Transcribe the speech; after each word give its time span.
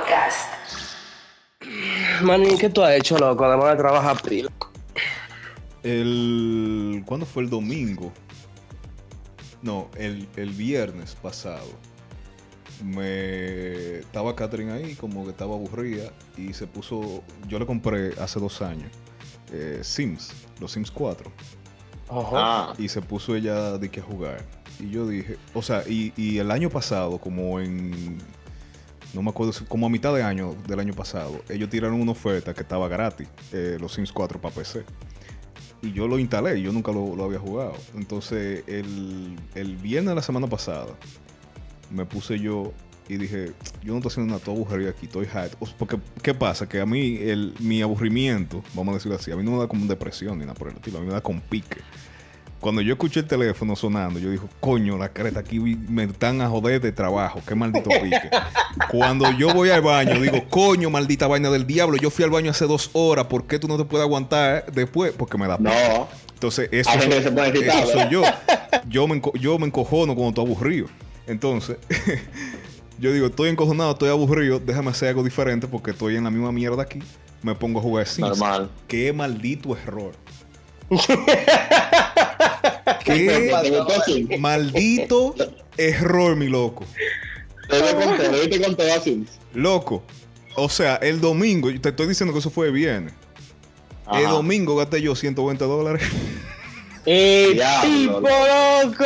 Podcast. 0.00 0.50
Manny, 2.22 2.58
¿qué 2.58 2.68
tú 2.68 2.82
has 2.82 2.92
hecho, 2.96 3.16
loco? 3.18 3.44
Además 3.46 3.70
de 3.70 3.76
trabajar 3.76 4.20
pila. 4.20 4.50
El. 5.82 7.02
¿Cuándo 7.06 7.24
fue 7.24 7.44
el 7.44 7.50
domingo? 7.50 8.12
No, 9.62 9.88
el, 9.96 10.28
el 10.36 10.50
viernes 10.50 11.14
pasado. 11.14 11.66
Me. 12.84 13.98
Estaba 14.00 14.36
Catherine 14.36 14.72
ahí, 14.72 14.94
como 14.96 15.24
que 15.24 15.30
estaba 15.30 15.54
aburrida. 15.54 16.10
Y 16.36 16.52
se 16.52 16.66
puso. 16.66 17.22
Yo 17.48 17.58
le 17.58 17.64
compré 17.64 18.12
hace 18.20 18.38
dos 18.38 18.60
años. 18.60 18.90
eh, 19.52 19.80
Sims, 19.82 20.32
los 20.60 20.72
Sims 20.72 20.90
4. 20.90 21.32
Ajá. 22.10 22.30
Ah, 22.34 22.74
Y 22.76 22.88
se 22.90 23.00
puso 23.00 23.34
ella 23.34 23.78
de 23.78 23.90
que 23.90 24.00
a 24.00 24.02
jugar. 24.02 24.44
Y 24.78 24.90
yo 24.90 25.08
dije, 25.08 25.38
o 25.54 25.62
sea, 25.62 25.82
y, 25.88 26.12
y 26.18 26.36
el 26.38 26.50
año 26.50 26.68
pasado, 26.68 27.16
como 27.18 27.60
en. 27.60 28.18
No 29.16 29.22
me 29.22 29.30
acuerdo, 29.30 29.54
como 29.66 29.86
a 29.86 29.88
mitad 29.88 30.14
de 30.14 30.22
año 30.22 30.54
del 30.68 30.78
año 30.78 30.92
pasado, 30.92 31.40
ellos 31.48 31.70
tiraron 31.70 32.02
una 32.02 32.12
oferta 32.12 32.52
que 32.52 32.60
estaba 32.60 32.86
gratis, 32.86 33.26
eh, 33.50 33.78
los 33.80 33.94
Sims 33.94 34.12
4 34.12 34.38
para 34.42 34.54
PC. 34.54 34.84
Y 35.80 35.94
yo 35.94 36.06
lo 36.06 36.18
instalé, 36.18 36.60
yo 36.60 36.70
nunca 36.70 36.92
lo, 36.92 37.16
lo 37.16 37.24
había 37.24 37.38
jugado. 37.38 37.72
Entonces, 37.94 38.62
el, 38.66 39.34
el 39.54 39.76
viernes 39.76 40.10
de 40.10 40.14
la 40.16 40.22
semana 40.22 40.48
pasada, 40.48 40.94
me 41.90 42.04
puse 42.04 42.38
yo 42.38 42.74
y 43.08 43.16
dije, 43.16 43.52
yo 43.82 43.92
no 43.92 44.00
estoy 44.00 44.10
haciendo 44.10 44.26
nada, 44.26 44.38
estoy 44.38 44.54
aburrido 44.54 44.90
aquí, 44.90 45.06
estoy 45.06 45.26
hard. 45.32 45.52
Porque, 45.78 45.98
¿qué 46.22 46.34
pasa? 46.34 46.68
Que 46.68 46.82
a 46.82 46.86
mí, 46.86 47.16
el, 47.16 47.54
mi 47.58 47.80
aburrimiento, 47.80 48.62
vamos 48.74 48.92
a 48.92 48.96
decirlo 48.96 49.16
así, 49.16 49.30
a 49.32 49.36
mí 49.36 49.44
no 49.44 49.52
me 49.52 49.58
da 49.60 49.66
como 49.66 49.86
depresión 49.86 50.38
ni 50.38 50.44
nada 50.44 50.52
por 50.52 50.68
el 50.68 50.74
estilo, 50.74 50.98
a 50.98 51.00
mí 51.00 51.06
me 51.06 51.14
da 51.14 51.22
con 51.22 51.40
pique. 51.40 51.80
Cuando 52.66 52.82
yo 52.82 52.94
escuché 52.94 53.20
el 53.20 53.28
teléfono 53.28 53.76
sonando, 53.76 54.18
yo 54.18 54.28
dije, 54.28 54.44
coño, 54.58 54.98
la 54.98 55.10
creta, 55.10 55.38
aquí 55.38 55.60
me 55.60 56.02
están 56.02 56.40
a 56.40 56.48
joder 56.48 56.80
de 56.80 56.90
trabajo, 56.90 57.40
qué 57.46 57.54
maldito 57.54 57.88
pique. 57.90 58.28
Cuando 58.90 59.30
yo 59.38 59.54
voy 59.54 59.70
al 59.70 59.82
baño, 59.82 60.20
digo, 60.20 60.48
coño, 60.50 60.90
maldita 60.90 61.28
vaina 61.28 61.48
del 61.48 61.64
diablo, 61.64 61.96
yo 61.96 62.10
fui 62.10 62.24
al 62.24 62.32
baño 62.32 62.50
hace 62.50 62.66
dos 62.66 62.90
horas, 62.94 63.26
¿por 63.26 63.44
qué 63.46 63.60
tú 63.60 63.68
no 63.68 63.76
te 63.76 63.84
puedes 63.84 64.04
aguantar 64.04 64.66
después? 64.72 65.12
Porque 65.16 65.38
me 65.38 65.46
da 65.46 65.58
no. 65.60 65.70
Entonces, 66.34 66.68
eso, 66.72 66.90
soy, 66.90 67.12
eso 67.12 67.86
soy 67.86 68.08
yo. 68.10 68.22
Yo 68.88 69.06
me, 69.06 69.22
yo 69.34 69.60
me 69.60 69.66
encojono 69.66 70.16
cuando 70.16 70.30
estoy 70.30 70.46
aburrido. 70.46 70.88
Entonces, 71.28 71.76
yo 72.98 73.12
digo, 73.12 73.28
estoy 73.28 73.50
encojonado, 73.50 73.92
estoy 73.92 74.08
aburrido, 74.08 74.58
déjame 74.58 74.90
hacer 74.90 75.10
algo 75.10 75.22
diferente 75.22 75.68
porque 75.68 75.92
estoy 75.92 76.16
en 76.16 76.24
la 76.24 76.32
misma 76.32 76.50
mierda 76.50 76.82
aquí. 76.82 76.98
Me 77.42 77.54
pongo 77.54 77.78
a 77.78 77.82
jugar 77.82 78.08
Sims. 78.08 78.28
Normal. 78.30 78.70
Qué 78.88 79.12
maldito 79.12 79.76
error. 79.76 80.14
¿Te 80.88 81.26
Qué 83.04 84.36
maldito 84.38 85.34
error, 85.76 86.36
mi 86.36 86.48
loco. 86.48 86.84
Te 87.68 87.80
con. 87.80 89.26
Loco. 89.54 90.02
O 90.56 90.68
sea, 90.68 90.96
el 90.96 91.20
domingo, 91.20 91.68
te 91.80 91.90
estoy 91.90 92.06
diciendo 92.06 92.32
que 92.32 92.38
eso 92.38 92.50
fue 92.50 92.66
el 92.68 92.72
viernes. 92.72 93.12
El 94.12 94.28
domingo 94.28 94.76
gasté 94.76 95.02
yo 95.02 95.14
120 95.14 95.64
dólares. 95.64 96.02
¡Y 97.04 97.54
Diablo, 97.54 98.20
tipo 98.20 98.20
loco! 98.20 99.04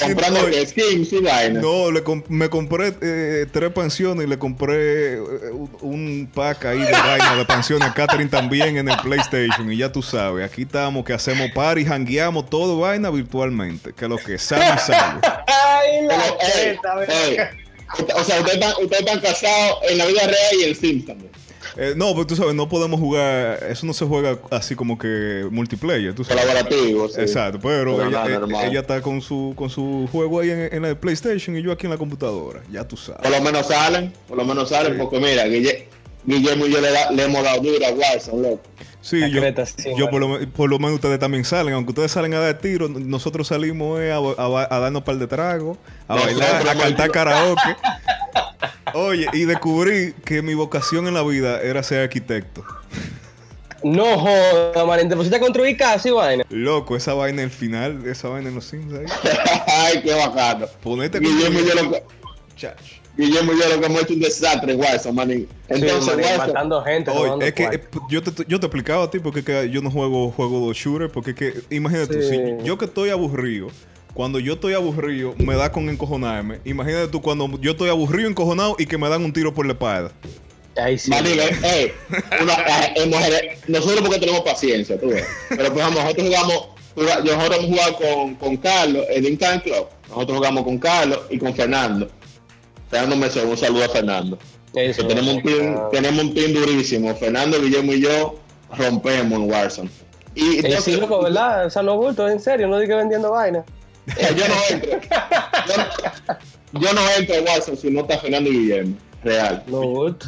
Comprando 0.00 0.40
Oye, 0.44 0.66
skins 0.66 1.12
y 1.12 1.18
vaina. 1.20 1.60
No, 1.60 1.90
le 1.90 2.02
com- 2.02 2.22
me 2.28 2.48
compré 2.48 2.94
eh, 3.00 3.46
tres 3.50 3.72
pensiones 3.72 4.26
y 4.26 4.28
le 4.28 4.38
compré 4.38 5.14
eh, 5.14 5.20
un, 5.80 6.30
pack 6.32 6.66
ahí 6.66 6.78
de 6.78 6.92
vaina 6.92 7.36
de 7.36 7.44
pensiones 7.44 7.88
a 7.88 7.94
Catherine 7.94 8.30
también 8.30 8.76
en 8.76 8.88
el 8.88 8.96
PlayStation. 8.98 9.70
Y 9.72 9.76
ya 9.76 9.90
tú 9.90 10.02
sabes, 10.02 10.44
aquí 10.44 10.62
estamos 10.62 11.04
que 11.04 11.12
hacemos 11.12 11.50
party, 11.52 11.84
jangueamos 11.84 12.48
todo 12.48 12.78
vaina 12.78 13.10
virtualmente. 13.10 13.92
Que 13.92 14.08
lo 14.08 14.18
que 14.18 14.38
sabe, 14.38 14.78
sabe. 14.78 15.20
¡Ay, 15.46 16.06
la 16.06 16.16
Pero, 16.82 17.02
ey, 17.02 17.36
ey, 17.36 17.68
o 18.14 18.24
sea, 18.24 18.40
ustedes 18.40 18.54
están, 18.54 18.72
ustedes 18.82 19.00
están 19.00 19.20
casados 19.20 19.78
en 19.88 19.98
la 19.98 20.06
vida 20.06 20.22
real 20.22 20.54
y 20.60 20.64
el 20.64 20.76
Sims 20.76 21.06
también. 21.06 21.30
Eh, 21.80 21.92
no, 21.96 22.12
pero 22.12 22.26
tú 22.26 22.34
sabes, 22.34 22.54
no 22.56 22.68
podemos 22.68 22.98
jugar, 22.98 23.62
eso 23.70 23.86
no 23.86 23.92
se 23.92 24.04
juega 24.04 24.36
así 24.50 24.74
como 24.74 24.98
que 24.98 25.46
multiplayer, 25.50 26.12
tú 26.12 26.24
sabes. 26.24 26.42
Colaborativo, 26.44 27.08
sí. 27.08 27.20
Exacto, 27.20 27.60
pero 27.62 27.96
No, 27.98 28.08
ella, 28.08 28.38
no, 28.40 28.60
eh, 28.60 28.66
ella 28.66 28.80
está 28.80 29.00
con 29.00 29.20
su 29.22 29.52
con 29.54 29.70
su 29.70 30.08
juego 30.10 30.40
ahí 30.40 30.50
en, 30.50 30.68
en 30.74 30.82
la 30.82 30.94
PlayStation 30.96 31.56
y 31.56 31.62
yo 31.62 31.70
aquí 31.70 31.86
en 31.86 31.92
la 31.92 31.98
computadora. 31.98 32.60
Ya 32.72 32.82
tú 32.86 32.96
sabes. 32.96 33.22
Por 33.22 33.30
lo 33.30 33.40
menos 33.40 33.68
salen, 33.68 34.12
por 34.26 34.36
lo 34.36 34.44
menos 34.44 34.70
salen, 34.70 34.94
Sí. 34.94 34.98
porque 35.00 35.20
mira, 35.20 35.46
Guille- 35.46 35.84
Guillermo 36.26 36.66
y 36.66 36.72
yo 36.72 36.80
le, 36.80 36.90
da- 36.90 37.12
le 37.12 37.22
hemos 37.24 37.44
dado 37.44 37.60
duro 37.60 37.78
a 37.86 37.90
Warzone, 37.90 38.42
loco. 38.42 38.62
Sí, 39.00 39.20
yo, 39.30 39.40
creta, 39.40 39.64
sí, 39.64 39.90
yo 39.96 40.10
por, 40.10 40.20
lo, 40.20 40.50
por 40.50 40.68
lo 40.68 40.78
menos 40.80 40.96
ustedes 40.96 41.20
también 41.20 41.44
salen. 41.44 41.72
Aunque 41.72 41.90
ustedes 41.92 42.10
salen 42.10 42.34
a 42.34 42.40
dar 42.40 42.58
tiro, 42.58 42.88
nosotros 42.88 43.46
salimos 43.46 44.00
eh, 44.00 44.10
a, 44.12 44.16
a- 44.16 44.66
a 44.76 44.78
darnos 44.80 45.00
un 45.00 45.04
par 45.04 45.16
de 45.16 45.26
tragos, 45.28 45.78
a 46.08 46.16
No, 46.16 46.22
bailar, 46.24 46.64
no, 46.64 46.70
a 46.70 46.74
cantar 46.74 47.06
no. 47.06 47.12
karaoke. 47.12 47.60
Oye, 48.94 49.26
y 49.32 49.44
descubrí 49.44 50.14
que 50.24 50.42
mi 50.42 50.54
vocación 50.54 51.06
en 51.06 51.14
la 51.14 51.22
vida 51.22 51.60
era 51.60 51.82
ser 51.82 52.00
arquitecto. 52.00 52.64
No 53.82 54.18
joda, 54.18 54.84
man. 54.84 55.08
Te 55.08 55.16
pusiste 55.16 55.36
a 55.36 55.40
construir 55.40 55.76
casa 55.76 56.08
y 56.08 56.12
vaina. 56.12 56.44
Loco, 56.50 56.96
esa 56.96 57.14
vaina 57.14 57.42
el 57.42 57.50
final, 57.50 58.04
esa 58.06 58.28
vaina 58.28 58.48
en 58.48 58.56
los 58.56 58.64
Sims 58.64 58.92
ahí. 58.92 59.06
Ay, 59.66 60.02
qué 60.02 60.14
bacano. 60.14 60.66
Ponete 60.82 61.20
Guillermo 61.20 61.60
y 61.60 61.66
yo 61.66 61.74
lo 61.74 61.90
que, 61.92 62.02
Chach. 62.56 62.80
Guillermo 63.16 63.52
y 63.52 63.60
yo 63.60 63.68
lo 63.68 63.80
que 63.80 63.86
hemos 63.86 64.02
hecho 64.02 64.14
un 64.14 64.20
desastre 64.20 64.74
Warzone, 64.74 65.14
manín. 65.14 65.48
Entonces, 65.68 66.04
Sí, 66.04 66.10
man, 66.10 66.18
Warzone, 66.18 66.38
matando 66.38 66.82
gente. 66.82 67.10
Oye, 67.12 67.48
es 67.48 67.54
que 67.54 67.64
eh, 67.64 67.84
yo 68.10 68.22
te, 68.22 68.44
yo 68.48 68.58
te 68.58 68.66
explicaba 68.66 69.04
a 69.04 69.10
ti 69.10 69.20
porque 69.20 69.44
que 69.44 69.70
yo 69.70 69.80
no 69.80 69.90
juego 69.90 70.30
juego 70.32 70.68
de 70.68 70.74
shooter, 70.74 71.10
porque 71.10 71.30
es 71.30 71.36
que, 71.36 71.54
imagínate 71.70 72.16
tú, 72.16 72.22
si 72.22 72.64
yo 72.64 72.78
que 72.78 72.86
estoy 72.86 73.10
aburrido, 73.10 73.68
cuando 74.18 74.40
yo 74.40 74.54
estoy 74.54 74.74
aburrido, 74.74 75.32
me 75.38 75.54
da 75.54 75.70
con 75.70 75.88
encojonarme. 75.88 76.58
Imagínate 76.64 77.06
tú 77.06 77.22
cuando 77.22 77.48
yo 77.60 77.70
estoy 77.70 77.88
aburrido, 77.88 78.28
encojonado 78.28 78.74
y 78.76 78.84
que 78.84 78.98
me 78.98 79.08
dan 79.08 79.22
un 79.24 79.32
tiro 79.32 79.54
por 79.54 79.64
la 79.64 79.74
espalda. 79.74 80.10
Ahí 80.76 80.98
sí. 80.98 81.08
Manín, 81.08 81.38
eh, 81.38 81.56
eh, 81.62 81.94
una- 82.42 82.54
eh, 82.54 82.94
eh, 82.96 83.06
mujeres- 83.06 83.58
nosotros 83.68 84.00
porque 84.00 84.18
tenemos 84.18 84.40
paciencia, 84.40 84.98
tú 84.98 85.10
ves. 85.10 85.24
Pero 85.48 85.72
pues 85.72 85.88
nosotros 85.94 86.26
jugamos, 86.26 86.68
juga- 86.96 87.20
nosotros 87.20 87.58
hemos 87.58 87.66
jugado 87.66 87.94
con, 87.96 88.34
con 88.34 88.56
Carlos 88.56 89.06
en 89.08 89.24
Incline 89.24 89.62
Club. 89.62 89.86
Nosotros 90.08 90.38
jugamos 90.38 90.64
con 90.64 90.78
Carlos 90.78 91.20
y 91.30 91.38
con 91.38 91.54
Fernando. 91.54 92.08
Fernando 92.90 93.14
me 93.14 93.26
un 93.44 93.56
saludo 93.56 93.84
a 93.84 93.88
Fernando. 93.88 94.36
Eso, 94.74 95.06
tenemos 95.06 95.32
un 95.32 95.42
team, 95.44 95.76
ah. 95.78 95.88
tenemos 95.92 96.24
un 96.24 96.34
team 96.34 96.54
durísimo. 96.54 97.14
Fernando, 97.14 97.62
Guillermo 97.62 97.92
y 97.92 98.00
yo 98.00 98.34
rompemos 98.76 99.38
en 99.38 99.48
Warzone. 99.48 99.90
Y 100.34 100.42
Eh, 100.42 100.56
entonces, 100.56 100.82
sí, 100.82 100.96
loco, 100.96 101.22
¿verdad? 101.22 101.66
O 101.66 101.70
sea, 101.70 101.82
no 101.82 101.96
bulto, 101.96 102.28
en 102.28 102.40
serio, 102.40 102.66
no 102.66 102.80
diga 102.80 102.96
vendiendo 102.96 103.30
vaina. 103.30 103.64
Eh, 104.16 104.34
yo 104.36 104.44
no 104.48 104.54
entro. 104.70 105.00
Yo, 105.68 105.76
no- 105.76 106.80
yo 106.80 106.92
no 106.92 107.00
entro 107.18 107.34
a 107.36 107.40
Warzone 107.42 107.76
si 107.76 107.90
no 107.90 108.00
está 108.00 108.18
Fernando 108.18 108.50
y 108.50 108.52
Guillermo. 108.54 108.96
Real. 109.24 109.64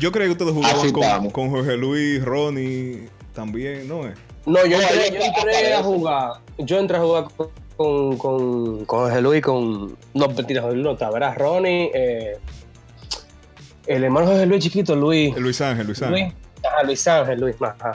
Yo 0.00 0.10
creo 0.12 0.26
que 0.26 0.30
ustedes 0.32 0.52
jugaban 0.52 0.90
con, 0.92 1.30
con 1.30 1.50
Jorge 1.50 1.76
Luis, 1.76 2.24
Ronnie, 2.24 3.08
también, 3.34 3.86
¿no 3.86 4.06
es? 4.06 4.14
No, 4.46 4.64
yo 4.66 4.78
No, 4.78 4.82
entré, 4.82 5.10
yo 5.12 5.24
entré 5.24 5.74
a 5.74 5.82
jugar. 5.82 6.32
Yo 6.58 6.78
entré 6.78 6.96
a 6.96 7.00
jugar 7.00 7.24
con, 7.36 7.48
con, 7.76 8.16
con, 8.18 8.84
con 8.86 8.98
Jorge 9.00 9.20
Luis, 9.20 9.42
con. 9.42 9.96
No, 10.12 10.28
mentira, 10.28 10.62
Jorge 10.62 10.74
Luis 10.76 10.84
no 10.86 10.92
está, 10.92 11.10
¿verdad? 11.10 11.34
Ronnie, 11.36 11.90
eh, 11.94 12.38
el 13.86 14.04
hermano 14.04 14.26
Jorge 14.26 14.46
Luis 14.46 14.64
chiquito, 14.64 14.96
Luis. 14.96 15.36
Luis 15.36 15.60
Ángel, 15.60 15.86
Luis 15.86 16.00
Luis, 16.00 16.22
Ángel. 16.22 16.36
ajá, 16.64 16.82
Luis 16.82 17.06
Ángel, 17.08 17.40
Luis, 17.40 17.56
ajá. 17.60 17.92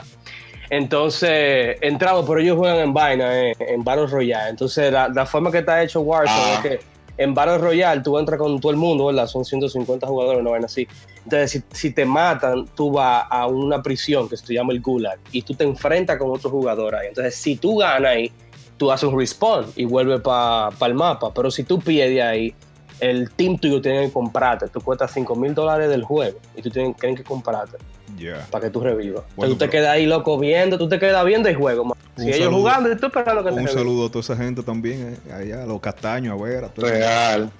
Entonces, 0.70 1.76
entramos, 1.80 2.24
pero 2.26 2.40
ellos 2.40 2.56
juegan 2.56 2.78
en 2.78 2.92
vaina, 2.94 3.48
eh, 3.48 3.54
en 3.58 3.82
Battle 3.84 4.06
Royale. 4.06 4.50
Entonces, 4.50 4.92
la, 4.92 5.08
la 5.08 5.26
forma 5.26 5.50
que 5.50 5.58
está 5.58 5.82
hecho 5.82 6.00
Warzone 6.00 6.40
Ah. 6.40 6.54
es 6.54 6.60
que 6.60 6.80
en 7.18 7.34
Battle 7.34 7.58
Royale 7.58 8.02
tú 8.02 8.18
entras 8.18 8.38
con 8.38 8.60
todo 8.60 8.70
el 8.72 8.76
mundo, 8.78 9.06
¿verdad? 9.06 9.26
Son 9.26 9.44
150 9.44 10.06
jugadores, 10.06 10.42
no 10.42 10.50
vaina 10.50 10.66
así. 10.66 10.86
Entonces, 11.24 11.50
si, 11.50 11.62
si 11.76 11.90
te 11.92 12.04
matan, 12.04 12.66
tú 12.74 12.92
vas 12.92 13.24
a 13.30 13.46
una 13.46 13.82
prisión 13.82 14.28
que 14.28 14.36
se 14.36 14.52
llama 14.54 14.72
el 14.72 14.80
Gulag 14.80 15.18
y 15.32 15.42
tú 15.42 15.54
te 15.54 15.64
enfrentas 15.64 16.18
con 16.18 16.30
otro 16.30 16.50
jugador 16.50 16.94
ahí. 16.94 17.08
Entonces, 17.08 17.34
si 17.34 17.56
tú 17.56 17.78
ganas 17.78 18.12
ahí, 18.12 18.30
tú 18.76 18.92
haces 18.92 19.08
un 19.08 19.18
respawn 19.18 19.66
y 19.76 19.84
vuelves 19.86 20.20
para 20.20 20.70
el 20.82 20.94
mapa. 20.94 21.32
Pero 21.34 21.50
si 21.50 21.64
tú 21.64 21.78
pierdes 21.80 22.22
ahí, 22.22 22.54
el 23.00 23.30
team 23.30 23.58
tuyo 23.58 23.80
tiene 23.80 24.06
que 24.06 24.12
comprarte. 24.12 24.68
Tú 24.68 24.80
cuestas 24.80 25.10
5 25.12 25.34
mil 25.36 25.54
dólares 25.54 25.88
del 25.88 26.02
juego 26.04 26.38
y 26.56 26.62
tú 26.62 26.70
tienes, 26.70 26.96
tienen 26.96 27.16
que 27.16 27.22
comprarte 27.24 27.76
Ya. 28.18 28.46
para 28.50 28.64
que 28.66 28.70
tú 28.70 28.80
revivas. 28.80 29.24
Bueno, 29.36 29.52
Entonces 29.52 29.58
tú 29.58 29.58
te 29.58 29.68
quedas 29.70 29.90
ahí 29.90 30.06
loco 30.06 30.38
viendo, 30.38 30.78
tú 30.78 30.88
te 30.88 30.98
quedas 30.98 31.24
viendo 31.24 31.48
el 31.48 31.56
juego. 31.56 31.84
man. 31.84 31.98
Un 32.16 32.22
Si 32.24 32.28
ellos 32.30 32.44
saludo. 32.46 32.58
jugando 32.60 32.92
y 32.92 32.96
tú 32.96 33.06
esperando 33.06 33.44
que 33.44 33.50
te 33.52 33.60
Un 33.60 33.68
saludo 33.68 34.06
a 34.06 34.08
toda 34.08 34.20
esa 34.20 34.36
gente 34.36 34.62
también, 34.62 35.18
eh, 35.28 35.32
allá, 35.32 35.62
a 35.64 35.66
los 35.66 35.80
castaños, 35.80 36.40
a 36.40 36.42
ver, 36.42 36.64
a 36.64 36.68
todo. 36.68 36.86
Real. 36.88 37.50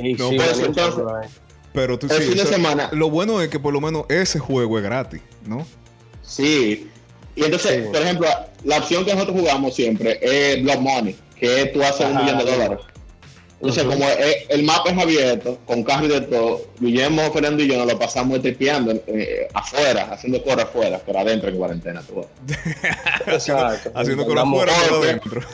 Sí, 0.00 0.14
No, 0.14 0.28
sí, 0.30 0.36
man, 0.36 0.46
un 0.48 0.54
entonces- 0.66 0.94
saludo 0.94 1.16
ahí. 1.16 1.28
Pero 1.72 1.98
tú 1.98 2.06
El 2.06 2.12
sí, 2.22 2.28
fin 2.28 2.36
de 2.38 2.46
semana. 2.46 2.88
Lo 2.92 3.10
bueno 3.10 3.40
es 3.42 3.48
que 3.48 3.58
por 3.58 3.72
lo 3.72 3.80
menos 3.80 4.04
ese 4.08 4.38
juego 4.38 4.78
es 4.78 4.84
gratis, 4.84 5.20
¿no? 5.44 5.66
Sí. 6.22 6.88
Y 7.34 7.42
entonces, 7.44 7.82
Sí. 7.86 7.90
por 7.92 8.00
ejemplo, 8.02 8.28
la 8.62 8.78
opción 8.78 9.04
que 9.04 9.12
nosotros 9.12 9.36
jugamos 9.40 9.74
siempre 9.74 10.20
es 10.22 10.62
Blood 10.62 10.78
Money, 10.78 11.16
que 11.34 11.66
tú 11.74 11.82
haces 11.82 12.06
un 12.06 12.16
millón 12.16 12.38
de 12.38 12.44
sí. 12.44 12.50
dólares. 12.52 12.78
Entonces, 13.60 13.84
como 13.84 14.04
el 14.50 14.62
mapa 14.64 14.90
es 14.90 14.98
abierto, 14.98 15.58
con 15.66 15.82
carro 15.84 16.04
y 16.04 16.08
de 16.08 16.20
todo, 16.22 16.66
Guillermo, 16.80 17.22
Fernando 17.32 17.62
y 17.62 17.68
yo 17.68 17.78
nos 17.78 17.86
lo 17.90 17.98
pasamos 17.98 18.42
tripeando 18.42 18.92
eh, 19.06 19.48
afuera, 19.54 20.08
haciendo 20.12 20.42
coro 20.42 20.62
afuera, 20.62 21.00
pero 21.06 21.20
adentro 21.20 21.48
en 21.48 21.56
cuarentena. 21.56 22.02
tú. 22.02 22.26
Exacto. 23.26 23.90
Haciendo 23.94 24.26
Vamos- 24.26 24.62
afuera, 24.62 24.72
pero 24.84 24.96
adentro. 25.02 25.40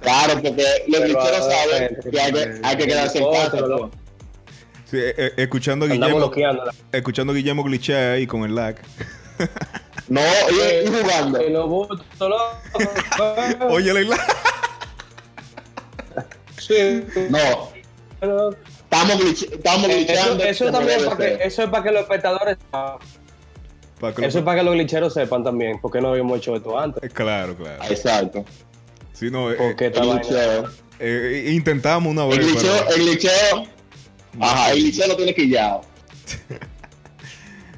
Claro, 0.00 0.34
porque 0.42 0.64
los 0.88 1.02
bicheros 1.02 1.46
saben 1.50 1.96
que 2.12 2.20
hay 2.20 2.32
que, 2.32 2.60
hay 2.62 2.76
que 2.76 2.86
quedarse 2.86 3.18
en 3.18 3.32
casa. 3.32 3.56
ves. 3.62 3.70
Sí, 4.90 4.96
eh, 4.98 5.14
eh, 5.16 5.32
escuchando 5.38 5.86
Guillermo, 5.86 6.30
escuchando 6.92 7.32
a 7.32 7.36
Guillermo 7.36 7.64
glitchar 7.64 8.12
ahí 8.12 8.26
con 8.26 8.44
el 8.44 8.54
lag. 8.54 8.76
No, 10.08 10.20
y, 10.20 10.86
y 10.86 10.90
jugando. 10.92 11.38
Oye, 13.70 13.90
el 13.92 14.10
lag. 14.10 14.20
Sí. 16.66 17.04
No, 17.30 17.38
pero- 18.20 18.50
estamos, 18.50 19.16
glitch- 19.18 19.52
estamos 19.52 19.88
Eso, 19.88 19.96
glitchando. 19.96 20.44
eso 20.44 20.70
también 20.70 21.04
para 21.04 21.26
eso 21.28 21.62
es 21.62 21.68
para 21.70 21.82
que 21.82 21.90
los 21.90 22.02
espectadores 22.02 22.56
sepan. 22.60 22.98
Pa' 24.00 24.14
que 24.14 24.22
lo- 24.22 24.28
Eso 24.28 24.38
es 24.38 24.44
para 24.44 24.58
que 24.58 24.64
los 24.64 24.74
glitcheros 24.74 25.14
sepan 25.14 25.44
también, 25.44 25.78
porque 25.80 26.00
no 26.00 26.08
habíamos 26.08 26.38
hecho 26.38 26.56
esto 26.56 26.78
antes. 26.78 27.02
Eh, 27.02 27.08
Claro, 27.12 27.56
claro. 27.56 27.82
Exacto. 27.88 28.44
Sí, 29.12 29.30
no, 29.30 29.50
eh, 29.52 29.56
Porque 29.56 29.86
El 29.86 29.92
glitcheo. 29.92 30.70
eh, 30.98 31.50
intentamos 31.54 32.10
una 32.10 32.24
El 32.24 32.30
vez. 32.38 32.46
glitcheo, 32.46 32.72
pero- 32.86 32.96
el 32.96 33.02
glitcheo. 33.04 33.66
Ajá, 34.40 34.72
el 34.72 34.80
glitcheo 34.82 35.06
lo 35.06 35.16
tiene 35.16 35.34
quillado. 35.34 35.80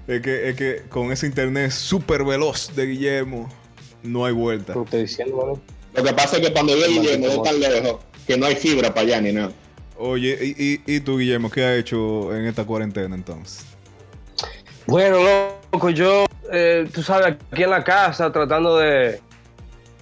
Es 0.08 0.20
que, 0.22 0.50
es 0.50 0.56
que 0.56 0.82
con 0.88 1.10
ese 1.10 1.26
internet 1.26 1.72
súper 1.72 2.22
veloz 2.24 2.70
de 2.76 2.86
Guillermo, 2.86 3.48
no 4.04 4.24
hay 4.24 4.32
vuelta. 4.32 4.72
Lo 4.74 4.84
que 4.84 6.12
pasa 6.14 6.36
es 6.36 6.46
que 6.46 6.52
cuando 6.52 6.74
yo 6.74 6.80
Maldito 6.82 7.00
Guillermo 7.02 7.26
es 7.26 7.36
mono. 7.36 7.42
tan 7.42 7.58
lejos 7.60 7.96
que 8.26 8.36
no 8.36 8.46
hay 8.46 8.56
fibra 8.56 8.92
para 8.92 9.06
allá 9.06 9.20
ni 9.20 9.32
nada. 9.32 9.52
Oye, 9.98 10.36
¿y, 10.40 10.82
y, 10.86 10.96
y 10.96 11.00
tú, 11.00 11.18
Guillermo, 11.18 11.50
qué 11.50 11.64
has 11.64 11.78
hecho 11.78 12.34
en 12.36 12.46
esta 12.46 12.64
cuarentena 12.64 13.14
entonces? 13.14 13.64
Bueno, 14.86 15.18
loco, 15.72 15.90
yo, 15.90 16.26
eh, 16.52 16.88
tú 16.92 17.02
sabes, 17.02 17.36
aquí 17.50 17.62
en 17.62 17.70
la 17.70 17.82
casa 17.82 18.30
tratando 18.30 18.76
de, 18.76 19.20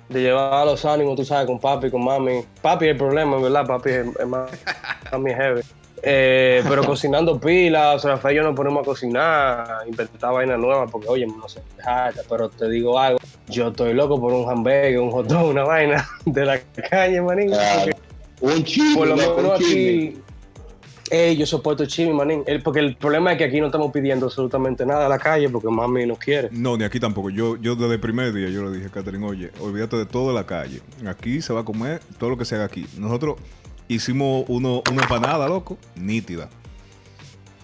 de 0.09 0.21
llevar 0.21 0.67
los 0.67 0.85
ánimos, 0.85 1.17
tú 1.17 1.25
sabes, 1.25 1.47
con 1.47 1.59
papi, 1.59 1.91
con 1.91 2.05
mami. 2.05 2.45
Papi 2.61 2.87
es 2.87 2.91
el 2.93 2.97
problema, 2.99 3.39
verdad, 3.39 3.67
papi 3.67 3.91
es, 3.91 4.07
es 4.19 4.27
más, 4.27 4.51
mami 5.13 5.31
es 5.31 5.37
heavy. 5.37 5.63
Eh, 6.07 6.63
pero 6.69 6.85
cocinando 6.85 7.41
pilas, 7.41 8.05
Rafael 8.05 8.35
y 8.35 8.37
yo 8.37 8.43
nos 8.43 8.55
ponemos 8.55 8.83
a 8.83 8.85
cocinar, 8.85 9.67
inventar 9.87 10.35
vainas 10.35 10.59
nuevas, 10.59 10.91
porque 10.91 11.09
oye, 11.09 11.27
no 11.27 11.49
sé, 11.49 11.63
pero 12.29 12.51
te 12.51 12.69
digo 12.69 12.99
algo, 12.99 13.19
yo 13.49 13.69
estoy 13.69 13.95
loco 13.95 14.21
por 14.21 14.35
un 14.35 14.47
hamburger, 14.51 14.99
un 14.99 15.11
hot 15.11 15.27
dog, 15.27 15.49
una 15.49 15.65
vaina 15.65 16.07
de 16.27 16.45
la 16.45 16.61
calle, 16.91 17.23
manín. 17.23 17.49
Claro. 17.49 17.85
porque 17.85 18.04
Un 18.45 18.65
chisme, 18.65 18.95
por 18.97 19.09
lo 19.09 19.17
menos 19.17 19.59
chisme. 19.59 19.73
aquí. 20.09 20.19
Ey, 21.11 21.37
yo 21.37 21.47
soporto 21.47 21.85
chimi, 21.85 22.13
manín. 22.15 22.43
El- 22.47 22.63
porque 22.63 22.81
el 22.81 22.97
problema 22.97 23.33
es 23.33 23.39
que 23.39 23.45
aquí 23.45 23.61
no 23.61 23.67
estamos 23.67 23.93
pidiendo 23.93 24.27
absolutamente 24.27 24.87
nada 24.87 25.05
a 25.07 25.09
la 25.09 25.19
calle 25.19 25.49
porque 25.51 25.69
mami 25.69 26.07
no 26.07 26.17
quiere. 26.17 26.49
No, 26.51 26.77
ni 26.79 26.85
aquí 26.85 26.99
tampoco. 26.99 27.29
Yo, 27.31 27.57
yo 27.57 27.77
desde 27.77 27.95
el 27.95 28.01
primer 28.01 28.33
día 28.33 28.49
yo 28.49 28.65
le 28.65 28.71
dije 28.77 28.87
a 28.87 28.91
Catherine, 28.91 29.25
oye, 29.27 29.51
olvídate 29.61 29.97
de 29.99 30.07
toda 30.07 30.33
la 30.33 30.47
calle. 30.47 30.81
Aquí 31.07 31.43
se 31.43 31.53
va 31.53 31.61
a 31.61 31.65
comer 31.65 32.01
todo 32.19 32.31
lo 32.31 32.39
que 32.39 32.45
se 32.47 32.55
haga 32.55 32.65
aquí. 32.65 32.87
Nosotros 32.97 33.37
hicimos 33.87 34.47
uno, 34.49 34.83
una 34.91 35.03
empanada, 35.03 35.47
loco, 35.47 35.77
nítida. 35.95 36.49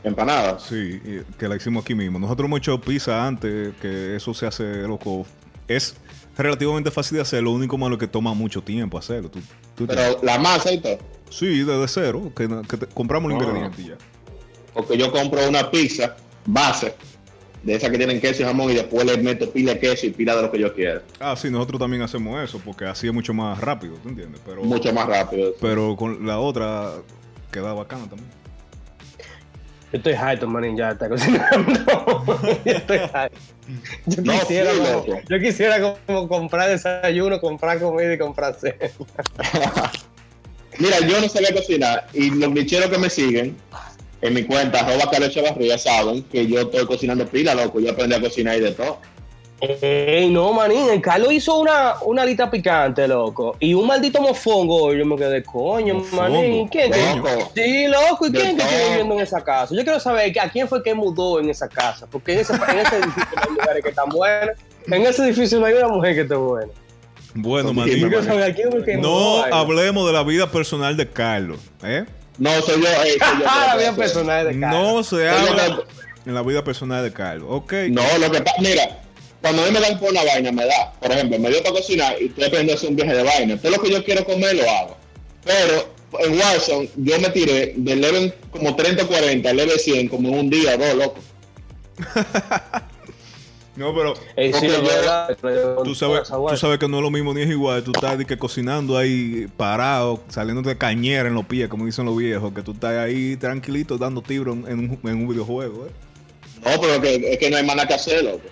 Empanadas. 0.05 0.63
Sí, 0.65 1.01
que 1.39 1.49
la 1.49 1.57
hicimos 1.57 1.83
aquí 1.85 1.95
mismo. 1.95 2.19
Nosotros 2.19 2.47
hemos 2.47 2.59
hecho 2.61 2.81
pizza 2.81 3.27
antes, 3.27 3.75
que 3.81 4.17
eso 4.17 4.33
se 4.35 4.47
hace, 4.47 4.65
loco. 4.83 5.27
Es 5.69 5.95
relativamente 6.43 6.91
fácil 6.91 7.17
de 7.17 7.23
hacer, 7.23 7.43
lo 7.43 7.51
único 7.53 7.77
malo 7.79 7.95
es 7.95 8.01
que 8.01 8.07
toma 8.09 8.35
mucho 8.35 8.63
tiempo 8.63 8.99
hacerlo. 8.99 9.31
Tú, 9.31 9.41
tú 9.75 9.87
te- 9.87 9.95
Pero 9.95 10.19
la 10.23 10.39
masa 10.39 10.73
y 10.73 10.79
todo. 10.81 10.99
Sí, 11.31 11.63
desde 11.63 11.89
cero, 11.89 12.33
que, 12.37 12.49
que 12.69 12.77
te- 12.77 12.87
compramos 12.87 13.31
los 13.33 13.41
Ah. 13.41 13.45
ingredientes 13.45 13.81
y 13.85 13.89
ya. 13.91 13.95
Porque 14.75 14.97
yo 14.99 15.11
compro 15.13 15.49
una 15.49 15.71
pizza 15.71 16.17
base 16.47 16.95
de 17.63 17.75
esas 17.75 17.91
que 17.91 17.99
tienen 17.99 18.21
queso 18.21 18.43
y 18.43 18.47
jamón 18.47 18.71
y 18.71 18.75
después 18.75 19.05
le 19.05 19.17
meto 19.19 19.51
pila 19.51 19.75
de 19.75 19.81
queso 19.81 20.07
y 20.07 20.11
pila 20.11 20.35
de 20.37 20.43
lo 20.43 20.51
que 20.51 20.59
yo 20.59 20.73
quiera. 20.75 21.03
Ah, 21.19 21.37
sí, 21.37 21.51
nosotros 21.51 21.79
también 21.79 22.03
hacemos 22.03 22.43
eso, 22.43 22.61
porque 22.65 22.85
así 22.87 23.07
es 23.07 23.13
mucho 23.13 23.35
más 23.35 23.59
rápido, 23.61 23.97
¿tú 24.03 24.09
entiendes? 24.09 24.41
Pero, 24.47 24.63
Mucho 24.65 24.93
más 24.93 25.07
rápido. 25.07 25.53
pero 25.61 25.95
con 25.97 26.27
la 26.27 26.39
otra 26.39 26.93
queda 27.53 27.75
bacana 27.75 28.09
también. 28.09 28.31
Yo 29.93 29.99
estoy 29.99 30.13
harto, 30.13 30.47
manín, 30.47 30.77
ya 30.77 30.91
está 30.91 31.09
cocinando. 31.09 31.73
yo 32.65 32.73
estoy 32.73 32.99
harto. 33.13 33.37
Yo 34.07 34.23
No, 34.23 34.33
quisiera, 34.33 34.73
sí, 34.73 34.79
como, 34.79 35.21
yo 35.29 35.39
quisiera 35.41 35.97
como 36.07 36.29
comprar 36.29 36.71
desayuno, 36.71 37.41
comprar 37.41 37.81
comida 37.81 38.15
y 38.15 38.19
comprar 38.19 38.55
cena. 38.55 38.77
Mira, 40.79 41.01
yo 41.01 41.21
no 41.21 41.29
sabía 41.29 41.53
cocinar 41.53 42.07
y 42.13 42.31
los 42.31 42.53
bicheros 42.53 42.89
que 42.89 42.99
me 42.99 43.11
siguen 43.11 43.57
en 44.23 44.35
mi 44.35 44.45
cuenta, 44.45 44.81
arroba 44.81 45.11
Carlos 45.11 45.35
saben 45.83 46.23
que 46.25 46.47
yo 46.47 46.61
estoy 46.61 46.87
cocinando 46.87 47.27
pila, 47.27 47.55
loco. 47.55 47.81
Yo 47.81 47.91
aprendí 47.93 48.15
a 48.15 48.21
cocinar 48.21 48.57
y 48.57 48.61
de 48.61 48.73
todo. 48.73 49.01
Ey, 49.61 50.31
no, 50.31 50.55
manín, 50.55 50.89
el 50.89 51.03
Carlos 51.03 51.33
hizo 51.33 51.59
una, 51.59 51.97
una 52.07 52.23
alita 52.23 52.51
picante, 52.51 53.07
loco. 53.07 53.57
Y 53.61 53.75
un 53.75 53.87
maldito 53.87 54.21
mofongo. 54.23 54.95
Yo 54.95 55.05
me 55.05 55.17
quedé, 55.17 55.43
coño, 55.43 55.97
Mofongo, 55.97 56.23
manín. 56.23 56.69
¿Quién 56.69 56.91
Loco. 56.91 57.53
Sí, 57.55 57.87
loco. 57.87 58.27
¿Y 58.27 58.33
quién 58.33 58.57
que 58.57 58.63
está 58.63 58.89
viviendo 58.89 59.15
en 59.15 59.21
esa 59.21 59.45
casa? 59.45 59.75
Yo 59.75 59.83
quiero 59.83 60.01
saber 60.01 60.39
a 60.41 60.49
quién 60.49 60.67
fue 60.67 60.83
que 60.83 60.95
mudó 60.95 61.41
en 61.41 61.51
esa 61.51 61.69
casa. 61.69 62.07
Porque 62.11 62.33
en 62.33 62.39
ese, 62.41 62.55
en 62.55 62.79
ese 62.79 62.97
edificio 62.97 63.29
no 63.37 63.43
hay 63.43 63.51
mujeres 63.55 63.83
que 63.83 63.89
están 63.91 64.09
buenas. 64.09 64.57
En 64.87 65.07
ese 65.07 65.25
edificio 65.25 65.61
no 65.61 65.67
hay 65.67 65.75
una 65.75 65.89
mujer 65.89 66.15
que 66.15 66.21
esté 66.23 66.35
buena. 66.35 66.73
Bueno, 67.35 67.73
Manín, 67.73 68.11
Yo 68.11 68.23
saber 68.25 68.51
a 68.51 68.55
quién 68.55 68.71
fue 68.71 68.85
que 68.85 68.97
no 68.97 69.45
hablemos 69.45 70.07
de 70.07 70.13
la 70.13 70.23
vida 70.23 70.51
personal 70.51 70.97
de 70.97 71.07
Carlos, 71.09 71.61
¿eh? 71.83 72.05
No, 72.39 72.51
soy 72.63 72.81
yo. 72.83 72.89
eh, 72.89 73.19
soy 73.21 73.41
yo 73.41 73.45
Ah, 73.47 73.67
la 73.69 73.77
vida 73.77 73.95
personal 73.95 74.47
de 74.47 74.59
Carlos. 74.59 74.83
No 74.83 75.03
se 75.05 75.29
habla 75.29 75.83
en 76.25 76.35
la 76.35 76.43
vida 76.43 76.65
personal 76.65 77.05
de 77.05 77.13
Carlos, 77.13 77.47
¿ok? 77.51 77.73
No, 77.91 78.03
lo 78.19 78.31
que 78.31 78.41
pasa, 78.41 78.57
mira, 78.61 79.00
cuando 79.41 79.63
a 79.63 79.67
mí 79.67 79.71
me 79.73 79.81
dan 79.81 79.99
por 79.99 80.11
una 80.11 80.23
vaina, 80.25 80.53
me 80.53 80.67
da. 80.67 80.93
Por 81.01 81.11
ejemplo, 81.11 81.39
me 81.39 81.49
dio 81.51 81.63
para 81.63 81.75
cocinar 81.77 82.17
y 82.21 82.27
estoy 82.27 82.45
aprendiendo 82.45 82.73
a 82.73 82.77
hacer 82.77 82.91
un 82.91 82.97
viaje 82.97 83.15
de 83.15 83.23
vaina. 83.23 83.57
Todo 83.57 83.73
lo 83.73 83.83
que 83.83 83.91
yo 83.91 84.05
quiero 84.05 84.25
comer 84.25 84.57
lo 84.57 84.71
hago. 84.71 84.97
Pero 85.45 85.95
en 86.19 86.39
Warzone 86.39 86.91
yo 86.97 87.21
me 87.21 87.31
tiré 87.31 87.75
del 87.77 88.01
level 88.01 88.35
como 88.51 88.75
30 88.77 89.05
o 89.05 89.07
40 89.09 89.49
al 89.49 89.57
level 89.57 89.79
100 89.79 90.09
como 90.09 90.29
en 90.29 90.35
un 90.39 90.51
día, 90.51 90.77
dos, 90.77 90.95
loco. 90.95 91.21
No, 93.77 93.95
pero 93.95 94.13
Ey, 94.37 94.53
sí, 94.53 94.67
yo- 94.67 94.83
verdad, 94.83 95.35
tú 95.85 95.95
sabes, 95.95 96.29
tú 96.29 96.79
que 96.79 96.87
no 96.89 96.99
es 96.99 97.03
lo 97.03 97.11
mismo 97.11 97.33
ni 97.33 97.41
es 97.41 97.49
igual. 97.49 97.83
Tú 97.83 97.93
estás 97.95 98.19
de 98.19 98.27
que 98.27 98.37
cocinando 98.37 98.99
ahí 98.99 99.47
parado, 99.57 100.23
saliendo 100.29 100.61
de 100.69 100.77
cañera 100.77 101.29
en 101.29 101.35
los 101.35 101.47
pies, 101.47 101.69
como 101.69 101.87
dicen 101.87 102.05
los 102.05 102.15
viejos, 102.15 102.53
que 102.53 102.63
tú 102.63 102.73
estás 102.73 102.99
ahí 102.99 103.37
tranquilito 103.37 103.97
dando 103.97 104.21
tiro 104.21 104.53
en, 104.53 104.67
en 104.69 104.79
un, 104.81 105.01
en 105.11 105.17
un 105.23 105.29
videojuego, 105.29 105.87
¿eh? 105.87 105.91
No, 106.63 106.79
pero 106.79 107.01
que, 107.01 107.33
es 107.33 107.39
que 107.39 107.49
no 107.49 107.57
hay 107.57 107.65
más 107.65 107.77
nada 107.77 107.89
que 107.89 107.95
hacer, 107.95 108.23
loco. 108.23 108.43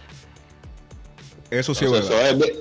Eso 1.51 1.75
sí 1.75 1.85
es 1.85 1.91
Entonces, 1.93 2.11
verdad. 2.11 2.33
eso 2.37 2.45
es- 2.45 2.53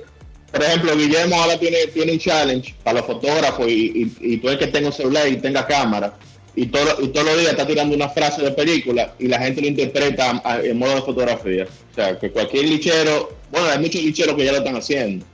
por 0.50 0.62
ejemplo, 0.62 0.96
Guillermo 0.96 1.36
ahora 1.36 1.58
tiene, 1.58 1.86
tiene 1.88 2.12
un 2.12 2.18
challenge 2.18 2.74
para 2.82 2.98
los 3.00 3.06
fotógrafos 3.06 3.68
y, 3.68 3.72
y, 4.18 4.32
y 4.34 4.36
tú 4.38 4.48
el 4.48 4.58
que 4.58 4.68
tenga 4.68 4.86
un 4.88 4.94
celular 4.94 5.28
y 5.28 5.36
tenga 5.36 5.66
cámara. 5.66 6.14
Y, 6.56 6.66
todo, 6.66 7.02
y 7.02 7.08
todos 7.08 7.26
los 7.26 7.38
días 7.38 7.52
está 7.52 7.66
tirando 7.66 7.94
una 7.94 8.08
frase 8.08 8.42
de 8.42 8.50
película 8.52 9.14
y 9.18 9.28
la 9.28 9.38
gente 9.40 9.60
lo 9.60 9.68
interpreta 9.68 10.40
a- 10.42 10.60
en 10.60 10.78
modo 10.78 10.94
de 10.96 11.02
fotografía. 11.02 11.66
O 11.92 11.94
sea, 11.94 12.18
que 12.18 12.30
cualquier 12.30 12.64
lichero, 12.64 13.36
bueno, 13.52 13.68
hay 13.68 13.78
muchos 13.78 14.02
licheros 14.02 14.34
que 14.36 14.44
ya 14.46 14.52
lo 14.52 14.58
están 14.58 14.74
haciendo. 14.76 15.24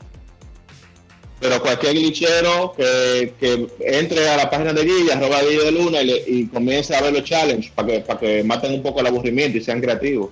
Pero 1.40 1.60
cualquier 1.60 1.94
lichero 1.94 2.74
que, 2.76 3.34
que 3.38 3.66
entre 3.80 4.28
a 4.28 4.36
la 4.36 4.50
página 4.50 4.72
de 4.72 4.84
Guilla, 4.84 5.14
arroba 5.16 5.42
Guilla 5.42 5.64
de 5.64 5.72
Luna 5.72 6.02
y, 6.02 6.06
le- 6.06 6.24
y 6.26 6.46
comience 6.46 6.94
a 6.94 7.02
ver 7.02 7.12
los 7.12 7.24
challenges 7.24 7.70
para 7.72 7.88
que, 7.88 8.00
para 8.00 8.18
que 8.20 8.42
maten 8.44 8.72
un 8.74 8.82
poco 8.82 9.00
el 9.00 9.06
aburrimiento 9.06 9.58
y 9.58 9.60
sean 9.62 9.80
creativos. 9.80 10.30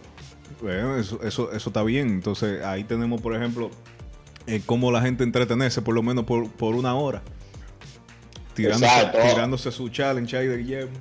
Bueno, 0.62 0.96
eso, 0.96 1.18
eso, 1.24 1.52
eso 1.52 1.70
está 1.70 1.82
bien. 1.82 2.08
Entonces, 2.08 2.64
ahí 2.64 2.84
tenemos, 2.84 3.20
por 3.20 3.34
ejemplo, 3.34 3.70
eh, 4.46 4.62
cómo 4.64 4.92
la 4.92 5.02
gente 5.02 5.24
entretenerse 5.24 5.82
por 5.82 5.94
lo 5.94 6.02
menos 6.02 6.24
por, 6.24 6.50
por 6.52 6.76
una 6.76 6.94
hora. 6.94 7.22
Tirándose, 8.54 9.10
tirándose 9.28 9.72
su 9.72 9.88
challenge 9.88 10.36
ahí 10.36 10.46
de 10.46 10.58
Guillermo. 10.58 10.92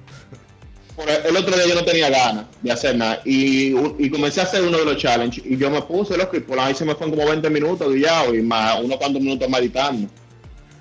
El 1.25 1.35
otro 1.35 1.55
día 1.55 1.67
yo 1.67 1.75
no 1.75 1.83
tenía 1.83 2.09
ganas 2.09 2.45
de 2.61 2.71
hacer 2.71 2.95
nada 2.95 3.21
y, 3.25 3.73
y 3.97 4.09
comencé 4.09 4.39
a 4.39 4.43
hacer 4.43 4.61
uno 4.61 4.77
de 4.77 4.85
los 4.85 4.97
challenges 4.97 5.43
y 5.45 5.57
yo 5.57 5.71
me 5.71 5.81
puse 5.81 6.15
loco 6.15 6.37
y 6.37 6.41
por 6.41 6.59
ahí 6.59 6.75
se 6.75 6.85
me 6.85 6.93
fueron 6.93 7.15
como 7.15 7.27
20 7.27 7.49
minutos 7.49 7.91
guillado 7.91 8.35
y 8.35 8.41
más 8.41 8.79
unos 8.81 8.97
cuantos 8.97 9.21
minutos 9.21 9.49
meditando. 9.49 10.07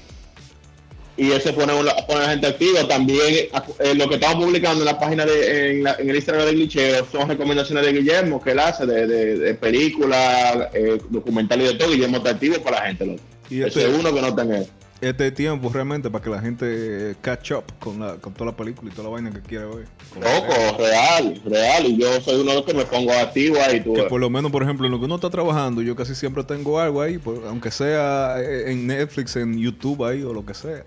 y 1.23 1.33
eso 1.33 1.55
pone, 1.55 1.73
pone 2.07 2.21
a 2.21 2.23
la 2.25 2.31
gente 2.31 2.47
activa. 2.47 2.87
También 2.89 3.49
eh, 3.81 3.95
lo 3.95 4.09
que 4.09 4.15
estamos 4.15 4.45
publicando 4.45 4.81
en 4.81 4.87
la 4.87 4.99
página 4.99 5.27
de 5.27 5.71
en, 5.79 5.85
la- 5.85 5.95
en 5.99 6.09
el 6.11 6.17
Instagram 6.17 6.47
de 6.47 6.53
Glitcheo 6.53 7.07
son 7.13 7.29
recomendaciones 7.29 7.85
de 7.85 7.93
Guillermo 7.93 8.41
que 8.43 8.53
él 8.53 8.59
hace 8.59 8.87
de, 8.87 9.07
de, 9.07 9.39
de 9.39 9.55
películas, 9.55 10.69
eh, 10.75 10.99
documentales 11.11 11.71
y 11.71 11.73
de 11.73 11.79
todo. 11.79 11.91
Guillermo 11.91 12.17
está 12.19 12.31
activo 12.31 12.57
para 12.63 12.81
la 12.81 12.87
gente. 12.87 13.07
Loco. 13.07 13.21
Y 13.51 13.59
Ese 13.63 13.69
este- 13.81 13.83
es 13.93 13.99
uno 13.99 14.15
que 14.15 14.21
no 14.21 14.29
está 14.29 14.43
en 14.43 14.53
él. 14.55 14.67
Este 15.03 15.31
tiempo 15.33 15.71
realmente 15.73 16.11
para 16.11 16.23
que 16.23 16.29
la 16.29 16.41
gente 16.41 16.67
eh, 16.69 17.15
catch 17.23 17.53
up 17.53 17.65
con, 17.79 17.99
la, 18.01 18.17
con 18.17 18.35
toda 18.35 18.51
la 18.51 18.57
película 18.57 18.91
y 18.93 18.95
toda 18.95 19.05
la 19.09 19.15
vaina 19.15 19.31
que 19.33 19.41
quiere 19.41 19.65
ver. 19.65 19.87
Loco, 20.21 20.77
real, 20.79 21.41
real. 21.47 21.87
Y 21.87 21.97
yo 21.97 22.21
soy 22.21 22.39
uno 22.43 22.51
de 22.51 22.57
los 22.59 22.67
que 22.67 22.75
me 22.75 22.85
pongo 22.85 23.11
activo 23.15 23.57
ahí. 23.63 23.81
Tú, 23.81 23.95
Que 23.95 24.03
por 24.03 24.21
lo 24.21 24.29
menos, 24.29 24.53
por 24.53 24.63
ejemplo, 24.63 24.85
en 24.85 24.93
lo 24.93 24.99
que 24.99 25.07
uno 25.07 25.15
está 25.15 25.31
trabajando, 25.31 25.81
yo 25.81 25.97
casi 25.97 26.15
siempre 26.15 26.45
tengo 26.45 26.79
algo 26.79 27.01
ahí, 27.01 27.17
por- 27.17 27.47
aunque 27.47 27.71
sea 27.71 28.35
eh, 28.43 28.73
en 28.73 28.87
Netflix, 28.89 29.37
en 29.37 29.57
YouTube 29.59 30.05
ahí 30.05 30.23
o 30.23 30.35
lo 30.35 30.45
que 30.45 30.53
sea. 30.53 30.85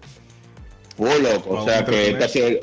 Full, 0.97 1.21
loco. 1.21 1.49
O 1.61 1.65
sea 1.65 1.83
que 1.85 2.11
está 2.11 2.25
haciendo, 2.25 2.59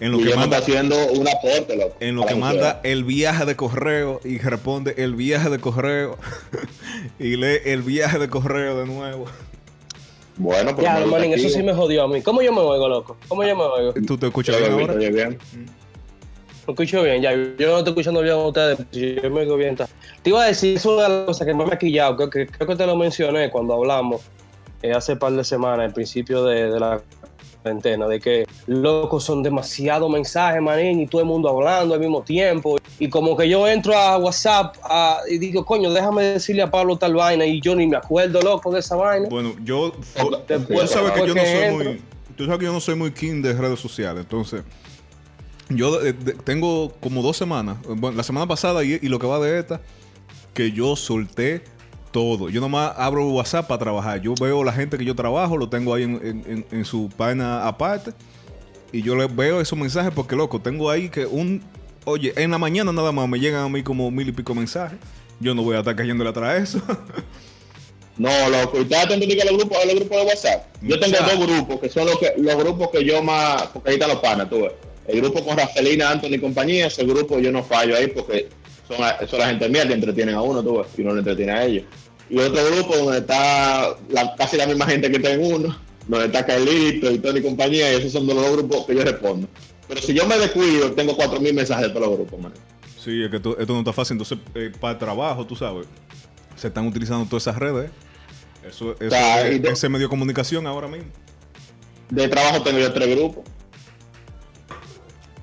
En 0.00 0.12
lo 0.12 0.18
que 0.18 0.34
manda, 0.34 0.44
está 0.44 0.58
haciendo 0.58 0.96
un 1.12 1.28
aporte, 1.28 1.76
loco. 1.76 1.96
en 2.00 2.16
lo 2.16 2.26
que 2.26 2.34
manda 2.34 2.80
el 2.82 3.04
viaje 3.04 3.44
de 3.44 3.56
correo 3.56 4.20
y 4.24 4.38
responde 4.38 4.94
el 4.98 5.14
viaje 5.14 5.50
de 5.50 5.58
correo 5.58 6.16
y 7.18 7.36
lee 7.36 7.58
el 7.64 7.82
viaje 7.82 8.18
de 8.18 8.28
correo 8.28 8.78
de 8.78 8.86
nuevo. 8.86 9.26
Bueno, 10.38 10.74
pues 10.74 10.84
Ya, 10.86 11.04
manín, 11.06 11.32
eso 11.32 11.48
sí 11.48 11.62
me 11.62 11.72
jodió 11.72 12.02
a 12.04 12.08
mí. 12.08 12.20
¿Cómo 12.20 12.42
yo 12.42 12.52
me 12.52 12.60
oigo, 12.60 12.88
loco? 12.88 13.16
¿Cómo 13.28 13.42
yo 13.42 13.56
me 13.56 13.62
oigo? 13.62 13.94
¿Tú 14.06 14.18
te 14.18 14.26
escuchas 14.26 14.58
bien 14.58 14.72
ahora? 14.72 14.94
bien. 14.94 15.38
Me 16.66 16.72
escucho 16.72 17.02
bien, 17.02 17.22
ya. 17.22 17.32
Yo 17.32 17.68
no 17.68 17.78
estoy 17.78 17.92
escuchando 17.92 18.20
bien 18.22 18.34
a 18.34 18.38
ustedes, 18.38 18.78
yo 18.92 19.30
me 19.30 19.40
oigo 19.40 19.56
bien. 19.56 19.76
Te 19.76 20.30
iba 20.30 20.42
a 20.42 20.46
decir, 20.46 20.76
es 20.76 20.84
una 20.84 21.04
de 21.04 21.08
las 21.08 21.26
cosas 21.26 21.46
que 21.46 21.54
no 21.54 21.64
me 21.64 21.72
ha 21.74 21.78
quillado, 21.78 22.16
creo 22.16 22.28
que, 22.30 22.46
creo 22.48 22.66
que 22.66 22.76
te 22.76 22.84
lo 22.86 22.96
mencioné 22.96 23.50
cuando 23.50 23.74
hablamos 23.74 24.22
eh, 24.82 24.92
hace 24.92 25.12
un 25.12 25.18
par 25.20 25.32
de 25.32 25.44
semanas, 25.44 25.86
al 25.86 25.92
principio 25.94 26.44
de, 26.44 26.70
de 26.70 26.80
la 26.80 27.00
cuarentena, 27.70 28.06
de 28.06 28.20
que 28.20 28.46
locos 28.66 29.24
son 29.24 29.42
demasiados 29.42 30.08
mensajes, 30.10 30.62
manín, 30.62 31.00
y 31.00 31.06
todo 31.06 31.20
el 31.20 31.26
mundo 31.26 31.48
hablando 31.48 31.94
al 31.94 32.00
mismo 32.00 32.22
tiempo. 32.22 32.78
Y 32.98 33.08
como 33.08 33.36
que 33.36 33.48
yo 33.48 33.66
entro 33.66 33.96
a 33.96 34.16
WhatsApp 34.18 34.76
a- 34.84 35.18
y 35.28 35.38
digo, 35.38 35.64
coño, 35.64 35.92
déjame 35.92 36.22
decirle 36.24 36.62
a 36.62 36.70
Pablo 36.70 36.96
tal 36.96 37.14
vaina, 37.14 37.44
y 37.44 37.60
yo 37.60 37.74
ni 37.74 37.86
me 37.86 37.96
acuerdo, 37.96 38.40
loco, 38.40 38.70
de 38.72 38.80
esa 38.80 38.94
vaina. 38.96 39.28
Bueno, 39.28 39.54
yo. 39.64 39.92
Después- 40.48 40.80
tú 40.82 40.86
sabes 40.86 41.12
que 41.12 41.26
yo 41.26 41.34
no 41.34 41.42
soy 41.44 41.70
muy. 41.72 42.00
Tú 42.36 42.44
sabes 42.44 42.58
que 42.60 42.64
yo 42.66 42.72
no 42.72 42.80
soy 42.80 42.94
muy 42.94 43.10
king 43.12 43.42
de 43.42 43.52
redes 43.54 43.80
sociales. 43.80 44.20
Entonces, 44.22 44.62
yo 45.70 45.98
de- 45.98 46.12
de- 46.12 46.32
tengo 46.34 46.92
como 47.00 47.22
dos 47.22 47.36
semanas. 47.36 47.78
Bueno, 47.88 48.16
la 48.16 48.22
semana 48.22 48.46
pasada 48.46 48.84
y, 48.84 48.98
y 49.02 49.08
lo 49.08 49.18
que 49.18 49.26
va 49.26 49.40
de 49.40 49.58
esta, 49.58 49.80
que 50.54 50.70
yo 50.70 50.96
solté 50.96 51.64
todo. 52.16 52.48
Yo 52.48 52.62
nomás 52.62 52.92
abro 52.96 53.28
WhatsApp 53.28 53.66
para 53.66 53.78
trabajar. 53.78 54.22
Yo 54.22 54.32
veo 54.40 54.64
la 54.64 54.72
gente 54.72 54.96
que 54.96 55.04
yo 55.04 55.14
trabajo, 55.14 55.58
lo 55.58 55.68
tengo 55.68 55.92
ahí 55.92 56.04
en, 56.04 56.14
en- 56.24 56.44
en- 56.50 56.66
en 56.70 56.84
su 56.86 57.10
página 57.14 57.66
aparte. 57.66 58.12
Y 58.90 59.02
yo 59.02 59.14
les 59.16 59.34
veo 59.36 59.60
esos 59.60 59.78
mensajes 59.78 60.10
porque, 60.14 60.34
loco, 60.34 60.58
tengo 60.58 60.88
ahí 60.88 61.10
que 61.10 61.26
un. 61.26 61.62
Oye, 62.06 62.32
en 62.36 62.50
la 62.52 62.56
mañana 62.58 62.90
nada 62.90 63.12
más 63.12 63.28
me 63.28 63.38
llegan 63.38 63.64
a 63.64 63.68
mí 63.68 63.82
como 63.82 64.10
mil 64.10 64.26
y 64.28 64.32
pico 64.32 64.54
mensajes. 64.54 64.98
Yo 65.40 65.54
no 65.54 65.62
voy 65.62 65.76
a 65.76 65.80
estar 65.80 65.94
cayéndole 65.94 66.30
atrás 66.30 66.48
a 66.48 66.56
eso. 66.56 66.80
No, 68.18 68.30
loco, 68.48 68.78
estás 68.78 69.04
atento 69.04 69.26
a 69.26 69.44
los 69.44 69.58
grupos, 69.58 69.76
a 69.76 69.84
los 69.84 69.94
grupos 69.96 70.16
de 70.16 70.24
WhatsApp. 70.24 70.66
Yo 70.80 70.98
tengo 70.98 71.18
dos 71.18 71.46
grupos, 71.46 71.80
que 71.80 71.90
son 71.90 72.06
los, 72.06 72.18
que, 72.18 72.32
los 72.38 72.56
grupos 72.56 72.88
que 72.90 73.04
yo 73.04 73.22
más, 73.22 73.66
porque 73.74 73.90
ahí 73.90 73.96
están 73.96 74.08
los 74.08 74.20
panas, 74.20 74.48
tú 74.48 74.62
ves. 74.62 74.72
El 75.06 75.20
grupo 75.20 75.44
con 75.44 75.54
Rafelina, 75.54 76.10
Anthony 76.12 76.36
y 76.36 76.38
compañía, 76.38 76.86
ese 76.86 77.04
grupo 77.04 77.38
yo 77.38 77.52
no 77.52 77.62
fallo 77.62 77.94
ahí 77.94 78.06
porque 78.06 78.48
son, 78.88 78.96
son 79.28 79.38
la 79.38 79.48
gente 79.48 79.68
mía 79.68 79.86
que 79.86 79.92
entretienen 79.92 80.34
a 80.34 80.40
uno, 80.40 80.62
tú 80.62 80.78
ves, 80.78 80.86
y 80.96 81.02
uno 81.02 81.12
le 81.12 81.18
entretiene 81.18 81.52
a 81.52 81.64
ellos. 81.66 81.84
Y 82.28 82.38
otro 82.38 82.64
grupo 82.66 82.96
donde 82.96 83.18
está 83.18 83.96
la- 84.08 84.34
casi 84.36 84.56
la 84.56 84.66
misma 84.66 84.86
gente 84.86 85.10
que 85.10 85.16
está 85.18 85.30
en 85.32 85.44
uno, 85.44 85.76
donde 86.08 86.26
está 86.26 86.44
Carlito 86.44 87.10
y 87.10 87.18
Tony 87.18 87.38
y 87.38 87.42
compañía, 87.42 87.92
y 87.92 87.96
esos 87.98 88.12
son 88.12 88.26
los 88.26 88.34
dos 88.36 88.52
grupos 88.56 88.86
que 88.86 88.94
yo 88.96 89.02
respondo. 89.04 89.46
Pero 89.88 90.00
si 90.00 90.12
yo 90.14 90.26
me 90.26 90.36
descuido, 90.38 90.92
tengo 90.92 91.14
cuatro 91.16 91.40
mil 91.40 91.54
mensajes 91.54 91.86
de 91.88 91.90
todos 91.94 92.08
los 92.08 92.16
grupos, 92.18 92.40
man. 92.40 92.52
Sí, 92.98 93.22
es 93.22 93.30
que 93.30 93.36
esto, 93.36 93.56
esto 93.58 93.72
no 93.72 93.78
está 93.80 93.92
fácil. 93.92 94.14
Entonces, 94.14 94.38
eh, 94.56 94.72
para 94.80 94.94
el 94.94 94.98
trabajo, 94.98 95.46
tú 95.46 95.54
sabes, 95.54 95.86
se 96.56 96.66
están 96.66 96.86
utilizando 96.88 97.24
todas 97.26 97.44
esas 97.44 97.56
redes. 97.56 97.90
Eso, 98.68 98.96
eso 98.98 99.10
sea, 99.10 99.46
es, 99.46 99.54
y 99.56 99.58
de- 99.60 99.68
ese 99.70 99.88
medio 99.88 100.06
de 100.06 100.10
comunicación 100.10 100.66
ahora 100.66 100.88
mismo. 100.88 101.06
De 102.10 102.26
trabajo 102.26 102.62
tengo 102.62 102.80
yo 102.80 102.92
tres 102.92 103.08
grupos. 103.14 103.44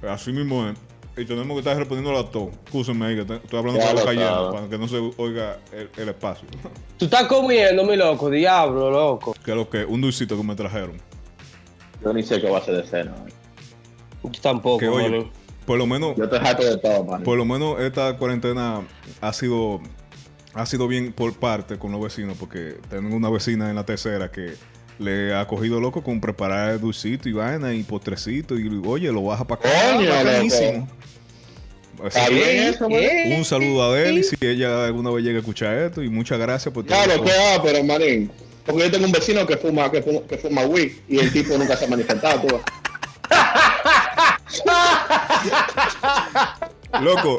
Así 0.10 0.34
mismo 0.34 0.68
es. 0.68 0.78
Y 1.16 1.26
tenemos 1.26 1.54
que 1.54 1.60
estar 1.60 1.78
respondiendo 1.78 2.18
a 2.20 2.30
todo. 2.32 2.50
Escúsenme 2.66 3.06
ahí, 3.06 3.16
que 3.18 3.26
te- 3.26 3.36
estoy 3.36 3.60
hablando 3.60 3.80
con 3.80 3.88
la 3.96 4.02
boca 4.02 4.14
llena 4.14 4.52
para 4.52 4.68
que 4.70 4.78
no 4.80 4.88
se 4.88 4.98
oiga 5.18 5.60
el, 5.72 5.90
el 5.98 6.10
espacio. 6.10 6.48
Tú 6.98 7.06
estás 7.06 7.26
comiendo, 7.28 7.84
mi 7.86 7.96
loco, 7.96 8.30
diablo, 8.30 8.90
loco. 8.90 9.36
que 9.46 9.52
es 9.52 9.58
lo 9.58 9.70
que 9.70 9.86
un 9.86 10.02
dulcito 10.02 10.36
que 10.36 10.44
me 10.44 10.56
trajeron. 10.56 11.00
Yo 12.04 12.12
ni 12.14 12.24
sé 12.24 12.42
qué 12.42 12.50
va 12.50 12.58
a 12.58 12.62
ser 12.62 12.76
de 12.78 12.84
cena. 12.88 13.14
Yo 14.24 14.32
tampoco, 14.42 14.80
Que 14.80 14.88
oye, 14.88 15.30
por 15.66 15.78
lo 15.78 15.86
menos, 15.86 16.16
Yo 16.18 16.28
te 16.28 16.40
jato 16.40 16.64
de 16.64 16.78
todo, 16.78 17.04
man. 17.06 17.24
por 17.24 17.38
lo 17.38 17.46
menos 17.46 17.80
esta 17.80 18.18
cuarentena 18.18 18.82
ha 19.22 19.34
sido 19.34 19.80
ha 20.56 20.66
sido 20.68 20.88
bien 20.88 21.14
por 21.14 21.34
parte 21.34 21.78
con 21.80 21.92
los 21.92 22.00
vecinos, 22.02 22.38
porque 22.40 22.78
tengo 22.90 23.16
una 23.16 23.30
vecina 23.30 23.70
en 23.70 23.76
la 23.76 23.86
tercera 23.86 24.30
que 24.32 24.54
le 25.00 25.34
ha 25.34 25.48
cogido 25.48 25.80
loco 25.80 26.04
con 26.04 26.22
preparar 26.22 26.80
dulcito 26.80 27.30
y 27.30 27.34
vaina 27.34 27.74
y 27.74 27.84
postrecito 27.84 28.58
y 28.58 28.82
oye, 28.86 29.12
lo 29.12 29.24
baja 29.24 29.46
para 29.46 29.62
acá. 29.62 29.96
Coño, 29.96 30.10
bacanísimo. 30.10 30.88
Que 32.10 33.36
un 33.38 33.46
saludo 33.46 33.84
a 33.84 33.96
Deli 33.96 34.24
si 34.24 34.36
ella 34.42 34.86
alguna 34.86 35.12
vez 35.12 35.24
llega 35.24 35.38
a 35.38 35.40
escuchar 35.40 35.78
esto 35.78 36.04
y 36.04 36.10
muchas 36.10 36.40
gracias 36.40 36.74
por 36.74 36.86
todo. 36.86 37.02
Claro, 37.02 37.24
¿qué 37.24 37.32
va? 37.32 37.64
Pero, 37.64 37.84
manín, 37.84 38.32
porque 38.66 38.84
yo 38.84 38.92
tengo 38.92 39.06
un 39.06 39.12
vecino 39.12 39.46
que 39.46 39.58
fuma, 39.58 39.92
que 39.92 40.02
fuma, 40.02 40.22
que 40.28 40.38
fuma 40.38 40.66
weed 40.66 40.92
y 41.08 41.20
el 41.20 41.32
tipo 41.32 41.58
nunca 41.58 41.78
se 41.78 41.86
ha 41.86 41.88
manifestado, 41.88 42.48
tú. 42.48 42.60
Loco, 47.02 47.38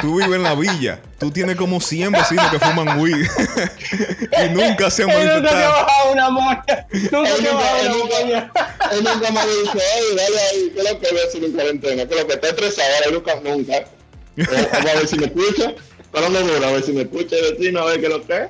tú 0.00 0.16
vives 0.16 0.36
en 0.36 0.42
la 0.42 0.54
villa. 0.54 1.00
Tú 1.18 1.30
tienes 1.30 1.56
como 1.56 1.80
100 1.80 2.12
vecinos 2.12 2.50
que 2.50 2.58
fuman 2.58 2.98
weed. 3.00 3.14
y 4.44 4.48
nunca 4.54 4.90
se 4.90 5.02
han 5.04 5.10
Él 5.10 5.26
nunca 5.36 5.48
te 5.50 5.64
ha 5.64 5.70
manifestado. 5.70 5.72
bajado 5.72 6.12
una 6.12 6.30
moña. 6.30 6.86
Nunca 6.92 7.30
Él 7.30 7.42
te 7.42 7.48
ha 7.48 7.52
nunca- 7.52 7.54
bajado 7.54 7.78
él 7.80 7.86
una 7.86 7.96
nunca- 7.96 8.20
moña. 8.20 8.52
Él 8.92 9.04
nunca 9.04 9.30
me 9.32 9.40
dicho, 9.46 9.72
oye, 9.72 10.16
dale 10.16 10.40
ahí, 10.40 10.72
¿qué 10.74 10.80
es 10.80 10.92
lo 10.92 10.98
que 11.00 11.14
ves 11.14 11.34
en 11.34 11.52
cuarentena? 11.52 12.06
¿Qué 12.06 12.14
es 12.14 12.20
lo 12.20 12.26
que 12.26 12.32
está 12.34 12.48
estresado? 12.48 12.88
Ahora 13.04 13.10
nunca, 13.16 13.34
nunca. 13.56 13.76
Eh, 13.76 14.68
Vamos 14.72 14.90
a 14.90 14.94
ver 14.96 15.06
si 15.06 15.16
me 15.18 15.26
escucha. 15.26 15.74
¿Para 16.12 16.28
dónde 16.28 16.42
voy? 16.52 16.64
A 16.64 16.70
ver 16.72 16.82
si 16.82 16.92
me 16.92 17.02
escucha 17.02 17.36
el 17.36 17.54
vecino, 17.56 17.80
a 17.80 17.84
ver 17.86 18.00
qué 18.00 18.06
es 18.06 18.12
lo 18.12 18.26
que 18.26 18.36
es. 18.36 18.48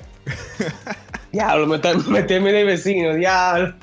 Diablo, 1.32 1.66
me 1.66 1.76
está 1.76 1.92
meteme 1.94 2.52
de 2.52 2.64
vecino, 2.64 3.14
diablo. 3.14 3.74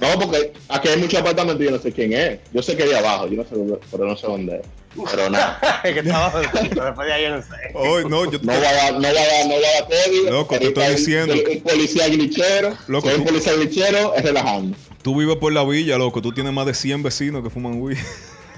No, 0.00 0.18
porque 0.20 0.52
aquí 0.68 0.88
hay 0.88 0.96
muchos 0.98 1.20
apartamentos 1.20 1.60
y 1.62 1.64
yo 1.66 1.70
no 1.72 1.78
sé 1.78 1.92
quién 1.92 2.12
es. 2.12 2.38
Yo 2.52 2.62
sé 2.62 2.76
que 2.76 2.84
es 2.84 2.90
de 2.90 2.98
abajo, 2.98 3.26
yo 3.28 3.36
no 3.38 3.44
sé, 3.44 3.54
dónde- 3.54 3.78
pero 3.90 4.04
no 4.06 4.16
sé 4.16 4.26
dónde 4.26 4.56
es. 4.56 4.62
Pero 5.10 5.30
nada. 5.30 5.58
Es 5.84 5.92
que 5.94 6.00
estaba 6.00 6.40
vecino, 6.40 6.84
después 6.84 7.06
de 7.06 7.12
ahí 7.12 7.22
yo 7.24 7.30
no 7.36 7.42
sé. 7.42 7.48
Hoy, 7.74 8.04
no, 8.08 8.30
yo 8.30 8.38
No 8.42 8.52
va 8.52 8.58
a 8.68 8.72
dar, 8.72 8.92
no 8.94 9.00
va 9.02 9.08
a 9.08 9.12
dar, 9.12 9.46
no 9.46 9.54
va 9.54 9.68
a 9.68 9.80
dar 9.80 10.04
código. 10.06 10.30
Loco, 10.30 10.58
te 10.58 10.66
estoy 10.68 10.88
diciendo 10.94 11.34
Un, 11.34 11.56
un 11.56 11.62
policía 11.62 12.08
glitchero. 12.08 12.76
Loco, 12.88 13.08
si 13.08 13.14
hay 13.14 13.18
un 13.20 13.26
policía 13.26 13.52
glitchero, 13.54 14.14
es 14.14 14.22
relajando. 14.22 14.76
tú 15.02 15.18
vives 15.18 15.36
por 15.36 15.52
la 15.52 15.64
villa, 15.64 15.98
loco. 15.98 16.20
Tú 16.22 16.32
tienes 16.32 16.52
más 16.52 16.66
de 16.66 16.74
100 16.74 17.02
vecinos 17.02 17.42
que 17.42 17.50
fuman 17.50 17.80
weed. 17.80 17.96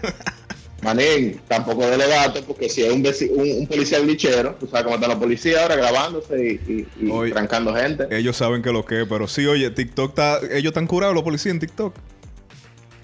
Manín, 0.82 1.40
tampoco 1.48 1.86
de 1.86 1.96
los 1.96 2.08
datos, 2.08 2.42
porque 2.46 2.68
si 2.68 2.82
hay 2.82 2.90
un, 2.90 3.02
veci- 3.02 3.30
un, 3.30 3.60
un 3.60 3.66
policía 3.66 4.00
glitchero, 4.00 4.54
tú 4.60 4.66
sabes 4.66 4.84
cómo 4.84 4.96
están 4.96 5.08
los 5.10 5.18
policías 5.18 5.62
ahora 5.62 5.76
grabándose 5.76 6.36
y, 6.68 6.72
y, 7.00 7.06
y 7.06 7.10
Oye. 7.10 7.32
trancando 7.32 7.74
gente. 7.74 8.06
Ellos 8.10 8.36
saben 8.36 8.60
que 8.60 8.70
lo 8.70 8.84
que 8.84 9.00
es, 9.02 9.06
pero 9.08 9.26
sí, 9.26 9.46
oye, 9.46 9.70
TikTok 9.70 10.10
está. 10.10 10.40
Ellos 10.50 10.72
están 10.72 10.86
curados, 10.86 11.14
los 11.14 11.24
policías 11.24 11.54
en 11.54 11.60
TikTok. 11.60 11.94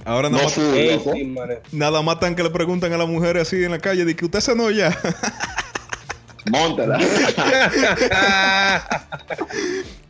Ahora 0.05 0.31
nada 0.31 0.45
No 0.45 1.35
más, 1.35 1.49
nada 1.73 2.03
más 2.03 2.21
tan 2.21 2.35
que 2.35 2.43
le 2.43 2.51
preguntan 2.51 2.93
a 2.93 2.97
las 2.97 3.09
mujeres 3.09 3.43
así 3.43 3.63
en 3.63 3.71
la 3.71 3.79
calle 3.79 4.05
de 4.05 4.17
que 4.17 4.25
usted 4.25 4.41
se 4.41 4.55
no 4.55 4.71
ya. 4.71 4.97
Móntala. 6.51 6.99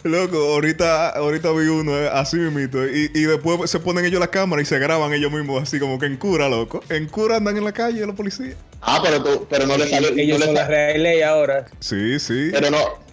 Loco, 0.03 0.39
ahorita, 0.55 1.11
ahorita 1.11 1.53
vi 1.53 1.67
uno 1.67 1.99
eh, 1.99 2.09
así 2.11 2.37
mismito. 2.37 2.87
Y, 2.87 3.11
y 3.15 3.23
después 3.25 3.71
se 3.71 3.81
ponen 3.81 4.05
ellos 4.05 4.21
la 4.21 4.29
cámara 4.29 4.63
y 4.63 4.65
se 4.65 4.79
graban 4.79 5.13
ellos 5.13 5.31
mismos 5.31 5.63
así 5.63 5.79
como 5.79 5.99
que 5.99 6.07
en 6.07 6.17
cura, 6.17 6.49
loco. 6.49 6.83
En 6.89 7.07
cura 7.07 7.37
andan 7.37 7.57
en 7.59 7.65
la 7.65 7.73
calle 7.73 8.07
los 8.07 8.17
policías. 8.17 8.57
ah, 8.81 9.01
pero, 9.03 9.23
tú, 9.23 9.47
pero 9.51 9.67
no 9.67 9.77
le 9.77 9.89
salió. 9.89 10.09
Ellos 10.17 10.39
no 10.39 10.53
le 10.53 10.55
son 10.55 11.29
ahora. 11.29 11.67
Sí, 11.81 12.19
sí. 12.19 12.49
pero 12.53 12.71
no. 12.71 13.10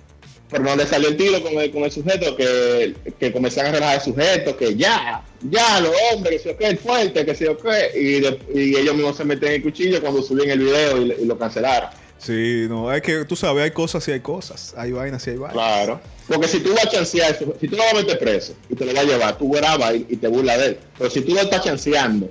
Pero 0.50 0.63
no 0.63 0.75
le 0.77 0.86
salió 0.88 1.10
el 1.10 1.18
tiro 1.18 1.42
con 1.44 1.54
el, 1.54 1.72
con 1.72 1.84
el 1.84 1.92
sujeto 1.92 2.36
que, 2.38 2.94
que 3.20 3.34
comenzaron 3.34 3.72
a 3.72 3.74
relajar 3.74 3.96
el 3.98 4.01
sujeto, 4.01 4.56
que 4.56 4.75
ya, 4.75 5.22
ya, 5.50 5.82
los 5.82 5.92
hombres, 6.13 6.42
que 6.42 6.50
se 6.50 6.56
o 6.56 6.58
qué, 6.58 6.68
el 6.68 6.77
fuerte, 6.77 7.25
que 7.25 7.36
se 7.36 7.50
o 7.50 7.58
qué, 7.58 7.92
y, 8.00 8.20
de- 8.22 8.39
y 8.56 8.77
ellos 8.77 8.96
mismos 8.96 9.18
se 9.18 9.25
meten 9.25 9.50
en 9.50 9.56
el 9.56 9.62
cuchillo 9.63 10.00
cuando 10.00 10.22
subían 10.24 10.50
el 10.51 10.60
video 10.60 11.01
y, 11.01 11.12
y 11.22 11.25
lo 11.25 11.38
cancelaron. 11.38 11.89
Sí, 12.18 12.66
no, 12.70 12.89
hay 12.89 13.01
que, 13.01 13.25
tú 13.25 13.36
sabes, 13.36 13.63
hay 13.63 13.72
cosas 13.72 14.08
y 14.08 14.12
hay 14.12 14.22
cosas. 14.22 14.74
Hay 14.77 14.92
vainas 14.94 15.27
y 15.27 15.32
hay 15.32 15.38
vainas. 15.38 15.54
Claro. 15.54 16.00
Porque 16.27 16.48
si 16.48 16.62
tú 16.62 16.74
vas 16.74 16.86
a 16.86 16.89
chancear, 16.89 17.38
si 17.60 17.68
tú 17.68 17.75
lo 17.75 17.84
vas 17.84 17.94
a 17.94 17.98
meter 17.98 18.18
preso 18.18 18.56
y 18.70 18.75
te 18.75 18.86
lo 18.86 18.94
vas 18.94 19.04
a 19.04 19.08
llevar, 19.08 19.38
tú 19.38 19.51
grabas 19.51 19.96
y, 19.96 20.06
y 20.10 20.16
te 20.16 20.27
burlas 20.27 20.58
de 20.60 20.66
él. 20.68 20.77
Pero 20.98 21.10
si 21.10 21.22
tú 21.22 21.34
lo 21.36 21.42
estás 21.42 21.63
chanceando, 21.63 22.30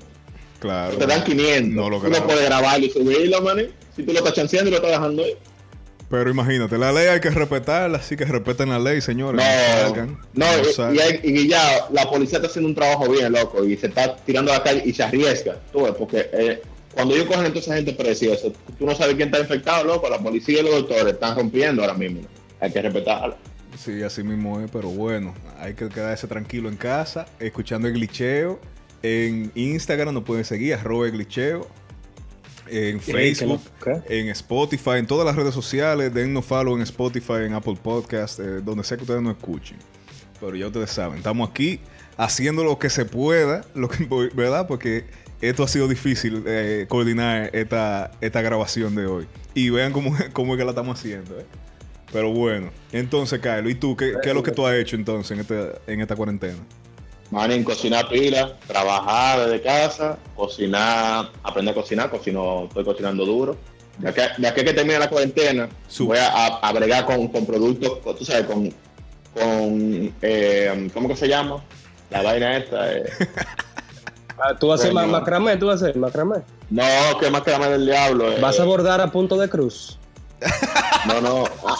Claro. 0.58 0.96
te 0.96 1.06
dan 1.06 1.23
500, 1.23 1.75
No 1.75 1.90
lo 1.90 2.00
tú 2.00 2.08
no 2.08 2.26
puedes 2.26 2.44
grabarlo 2.46 2.87
y 2.87 2.90
subirlo, 2.90 3.42
man. 3.42 3.66
Si 3.94 4.02
tú 4.02 4.12
lo 4.12 4.18
estás 4.20 4.32
chanceando 4.35 4.68
y 4.68 4.70
lo 4.73 4.76
estás 4.78 4.92
dejando 4.92 5.23
ahí. 5.23 5.37
Pero 6.08 6.30
imagínate, 6.30 6.78
la 6.78 6.92
ley 6.92 7.08
hay 7.08 7.20
que 7.20 7.30
respetarla, 7.30 7.98
así 7.98 8.16
que 8.16 8.25
respeten 8.25 8.68
la 8.68 8.78
ley, 8.78 9.00
señores. 9.00 9.44
No, 9.44 9.80
salgan, 9.86 10.18
no, 10.34 10.46
no 10.56 10.62
y- 11.25 11.48
ya 11.48 11.86
la 11.90 12.08
policía 12.08 12.38
está 12.38 12.48
haciendo 12.48 12.68
un 12.68 12.75
trabajo 12.76 13.08
bien, 13.10 13.32
loco, 13.32 13.64
y 13.64 13.76
se 13.76 13.88
está 13.88 14.14
tirando 14.16 14.52
a 14.52 14.58
la 14.58 14.62
calle 14.62 14.82
y 14.84 14.92
se 14.92 15.02
arriesga, 15.02 15.56
tú 15.72 15.82
ves, 15.82 15.94
porque 15.98 16.30
eh, 16.32 16.62
cuando 16.94 17.14
ellos 17.14 17.26
cogen 17.26 17.54
esa 17.56 17.75
gente 17.75 17.92
eso, 18.32 18.52
tú 18.78 18.86
no 18.86 18.94
sabes 18.94 19.16
quién 19.16 19.28
está 19.28 19.40
infectado, 19.40 19.84
loco, 19.84 20.08
la 20.08 20.18
policía 20.18 20.60
y 20.60 20.62
los 20.62 20.75
doctores 20.76 21.14
están 21.14 21.36
rompiendo 21.36 21.82
ahora 21.82 21.94
mismo. 21.94 22.20
Hay 22.60 22.72
que 22.72 22.80
respetarlo. 22.80 23.36
Sí, 23.76 24.02
así 24.02 24.22
mismo 24.22 24.60
es, 24.60 24.70
pero 24.70 24.88
bueno, 24.88 25.34
hay 25.58 25.75
que 25.75 25.88
quedarse 25.88 26.26
tranquilo 26.26 26.68
en 26.68 26.76
casa, 26.76 27.26
escuchando 27.40 27.88
el 27.88 27.94
glitcheo. 27.94 28.58
En 29.02 29.52
Instagram 29.54 30.14
nos 30.14 30.22
pueden 30.25 30.44
seguir, 30.44 30.72
arroba 30.75 31.06
el 31.06 31.12
glitcheo. 31.12 31.68
En 32.68 33.00
Facebook, 33.00 33.61
en 34.08 34.28
Spotify, 34.30 34.90
en 34.99 35.06
todas 35.06 35.25
las 35.26 35.37
redes 35.37 35.54
sociales. 35.54 36.12
Dennos 36.12 36.44
follow 36.44 36.75
en 36.76 36.82
Spotify, 36.82 37.44
en 37.46 37.54
Apple 37.54 37.78
Podcast, 37.82 38.40
eh, 38.40 38.61
donde 38.62 38.82
sea 38.85 38.96
que 38.96 39.04
ustedes 39.04 39.23
nos 39.23 39.37
escuchen. 39.37 39.78
Pero 40.40 40.54
ya 40.54 40.66
ustedes 40.66 40.90
saben, 40.90 41.18
estamos 41.18 41.49
aquí 41.49 41.80
haciendo 42.16 42.64
lo 42.64 42.78
que 42.78 42.90
se 42.90 43.04
pueda, 43.04 43.64
lo 43.75 43.88
que, 43.88 44.04
¿verdad? 44.35 44.66
Porque 44.66 45.04
esto 45.40 45.62
ha 45.64 45.68
sido 45.68 45.88
difícil 45.88 46.42
eh, 46.46 46.87
coordinar 46.88 47.50
esta, 47.54 48.11
esta 48.20 48.42
grabación 48.42 48.94
de 48.94 49.06
hoy. 49.06 49.26
Y 49.54 49.70
vean 49.70 49.92
cómo, 49.92 50.14
cómo 50.32 50.54
es 50.54 50.58
que 50.58 50.64
la 50.64 50.70
estamos 50.70 50.99
haciendo. 50.99 51.38
¿eh? 51.38 51.46
Pero 52.12 52.32
bueno, 52.32 52.70
entonces, 52.92 53.40
Carlos, 53.40 53.73
¿y 53.73 53.75
tú 53.75 53.96
qué, 53.96 54.14
qué 54.23 54.28
es 54.30 54.35
lo 54.35 54.42
que 54.42 54.52
tú 54.52 54.66
has 54.66 54.75
hecho 54.75 54.96
entonces 54.96 55.32
en, 55.32 55.40
este- 55.40 55.73
en 55.92 56.00
esta 56.00 56.14
cuarentena? 56.16 56.58
Manín, 57.30 57.64
cocinar 57.64 58.09
pila, 58.09 58.52
trabajar 58.66 59.40
desde 59.47 59.61
casa, 59.62 60.16
cocinar, 60.37 61.30
aprender 61.42 61.73
a 61.73 61.75
cocinar, 61.75 62.11
cocino, 62.11 62.66
estoy 62.68 62.85
cocinando 62.85 63.25
duro. 63.25 63.56
De 63.99 64.11
aquí, 64.11 64.21
de 64.38 64.47
aquí 64.49 64.62
que 64.64 64.73
termine 64.75 64.99
la 64.99 65.09
cuarentena, 65.09 65.68
voy 66.00 66.18
a, 66.18 66.28
a, 66.28 66.47
a 66.59 66.73
bregar 66.73 67.04
con, 67.06 67.26
con 67.28 67.45
productos, 67.47 67.99
con- 67.99 68.14
tú 68.16 68.25
sabes, 68.25 68.45
con, 68.47 68.68
con 69.35 70.14
eh, 70.23 70.90
¿cómo 70.95 71.09
que 71.09 71.16
se 71.16 71.26
llama? 71.28 71.62
La 72.11 72.23
vaina 72.23 72.56
esta. 72.59 72.92
eh. 72.92 73.04
Ah, 74.38 74.54
Tú 74.61 74.68
vas 74.68 74.80
a 74.80 74.83
hacer 74.83 74.92
macramé, 74.92 75.56
tú 75.56 75.66
vas 75.68 75.80
a 75.83 75.87
hacer 75.87 75.97
macramé. 75.97 76.37
No, 76.68 76.83
que 77.18 77.30
madre 77.30 77.71
del 77.71 77.87
diablo. 77.87 78.30
eh. 78.30 78.38
Vas 78.38 78.61
a 78.61 78.64
bordar 78.64 79.00
a 79.00 79.11
punto 79.11 79.38
de 79.38 79.49
cruz. 79.49 79.99
No, 81.06 81.23
no. 81.23 81.45
ah, 81.66 81.76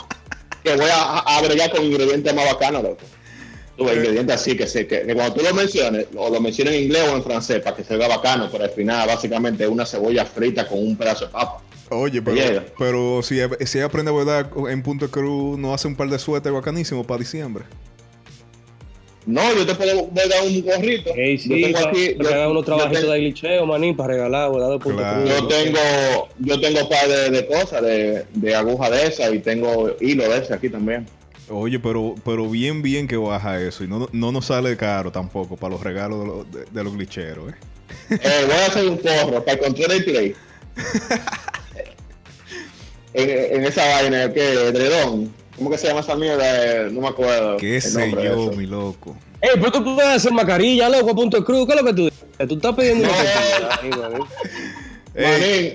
que 0.65 0.75
voy 0.75 0.89
a, 0.91 1.19
a 1.19 1.43
bregar 1.43 1.71
con 1.71 1.85
ingredientes 1.85 2.35
más 2.35 2.47
bacanos, 2.55 2.83
loco. 2.83 2.97
Ves, 3.85 3.97
ingredientes 3.97 4.35
así 4.37 4.57
que, 4.57 4.67
sé, 4.67 4.87
que, 4.87 5.03
que 5.03 5.15
cuando 5.15 5.35
tú 5.35 5.43
lo 5.45 5.53
menciones, 5.55 6.07
o 6.17 6.31
lo 6.31 6.41
menciones 6.41 6.75
en 6.75 6.85
inglés 6.85 7.03
o 7.13 7.17
en 7.17 7.23
francés, 7.23 7.61
para 7.61 7.77
que 7.77 7.85
se 7.85 7.97
vea 7.97 8.09
bacano, 8.09 8.49
pero 8.51 8.65
al 8.65 8.71
final, 8.71 9.07
básicamente, 9.07 9.65
es 9.65 9.71
una 9.71 9.85
cebolla 9.85 10.25
frita 10.25 10.67
con 10.67 10.79
un 10.79 10.97
pedazo 10.97 11.27
de 11.27 11.33
papa. 11.33 11.63
Oye, 11.91 12.21
pero, 12.23 12.65
pero 12.79 13.23
si, 13.23 13.39
si 13.67 13.79
ella 13.79 13.87
aprende 13.87 14.11
a 14.11 14.71
en 14.71 14.83
Punto 14.83 15.11
Cruz, 15.11 15.59
no 15.59 15.73
hace 15.75 15.87
un 15.87 15.95
par 15.95 16.09
de 16.09 16.19
suéteres 16.19 16.55
bacanísimos 16.57 17.07
para 17.07 17.19
diciembre. 17.21 17.65
No, 19.27 19.43
yo 19.57 19.67
te 19.67 19.75
puedo 19.75 20.05
voy 20.07 20.23
a 20.25 20.29
dar 20.29 20.43
un 20.47 20.63
gorrito. 20.63 21.11
Ey, 21.17 21.37
yo 21.37 21.43
sí, 21.43 21.63
tengo 21.63 21.73
para 21.79 21.89
aquí, 21.91 22.15
yo, 22.17 22.51
unos 22.51 22.63
yo 22.63 22.65
trabajitos 22.65 23.01
tengo- 23.01 23.13
de 23.13 23.19
glitcheo, 23.19 23.67
manín, 23.67 23.97
para 23.97 24.15
regalar, 24.15 24.51
bordado 24.51 24.79
punto 24.79 24.99
Claro. 24.99 25.23
cruz. 25.25 25.35
yo 25.35 25.47
tengo, 25.49 26.29
yo 26.39 26.61
tengo 26.61 26.81
un 26.83 26.89
par 26.89 27.09
de, 27.09 27.31
de 27.31 27.47
cosas, 27.47 27.83
de, 27.83 28.25
de 28.35 28.55
aguja 28.55 28.89
de 28.89 29.07
esas, 29.09 29.35
y 29.35 29.41
tengo 29.41 29.97
hilo 30.01 30.29
de 30.29 30.39
ese 30.39 30.55
aquí 30.55 30.69
también. 30.69 31.07
Oye, 31.49 31.79
pero, 31.79 32.15
pero 32.25 32.49
bien, 32.51 32.83
bien 32.83 33.07
que 33.07 33.17
baja 33.17 33.61
eso. 33.61 33.85
Y 33.85 33.89
no, 33.89 34.09
no 34.13 34.33
nos 34.33 34.47
sale 34.47 34.77
caro 34.77 35.13
tampoco 35.13 35.57
para 35.57 35.75
los 35.75 35.83
regalos 35.83 36.21
de, 36.21 36.27
los- 36.27 36.51
de- 36.53 36.65
de 36.71 36.85
los 36.85 36.93
glitcheros, 36.95 37.53
¿eh? 37.53 37.57
Eh, 38.11 38.45
voy 38.47 38.57
a 38.57 38.67
hacer 38.67 38.89
un 38.89 38.99
porro 38.99 39.45
para 39.45 39.53
el 39.53 39.59
control 39.61 39.89
del 39.89 40.05
play. 40.05 40.35
en, 43.15 43.55
en 43.57 43.65
esa 43.65 43.87
vaina, 43.89 44.33
que 44.33 44.43
Dredón. 44.73 45.33
¿Cómo 45.57 45.71
que 45.71 45.79
se 45.79 45.87
llama 45.87 46.01
esa 46.01 46.15
mierda? 46.17 46.85
Eh, 46.87 46.91
No 46.91 47.01
me 47.01 47.09
acuerdo. 47.09 47.57
¿Qué 47.57 47.81
sé 47.81 48.11
yo, 48.23 48.51
mi 48.53 48.67
loco? 48.67 49.17
Ey, 49.41 49.51
pero 49.55 49.73
tú 49.73 49.85
puedes 49.95 50.11
hacer 50.11 50.33
mascarilla, 50.33 50.89
loco, 50.89 51.11
a 51.11 51.15
punto 51.15 51.37
de 51.39 51.45
cruz. 51.45 51.67
¿Qué 51.67 51.73
es 51.75 51.81
lo 51.81 51.87
que 51.87 51.95
tú 51.95 52.05
dices? 52.05 52.49
Tú 52.49 52.55
estás 52.57 52.75
pidiendo 52.75 53.09
ahí, 53.09 53.91
manín. 53.91 54.27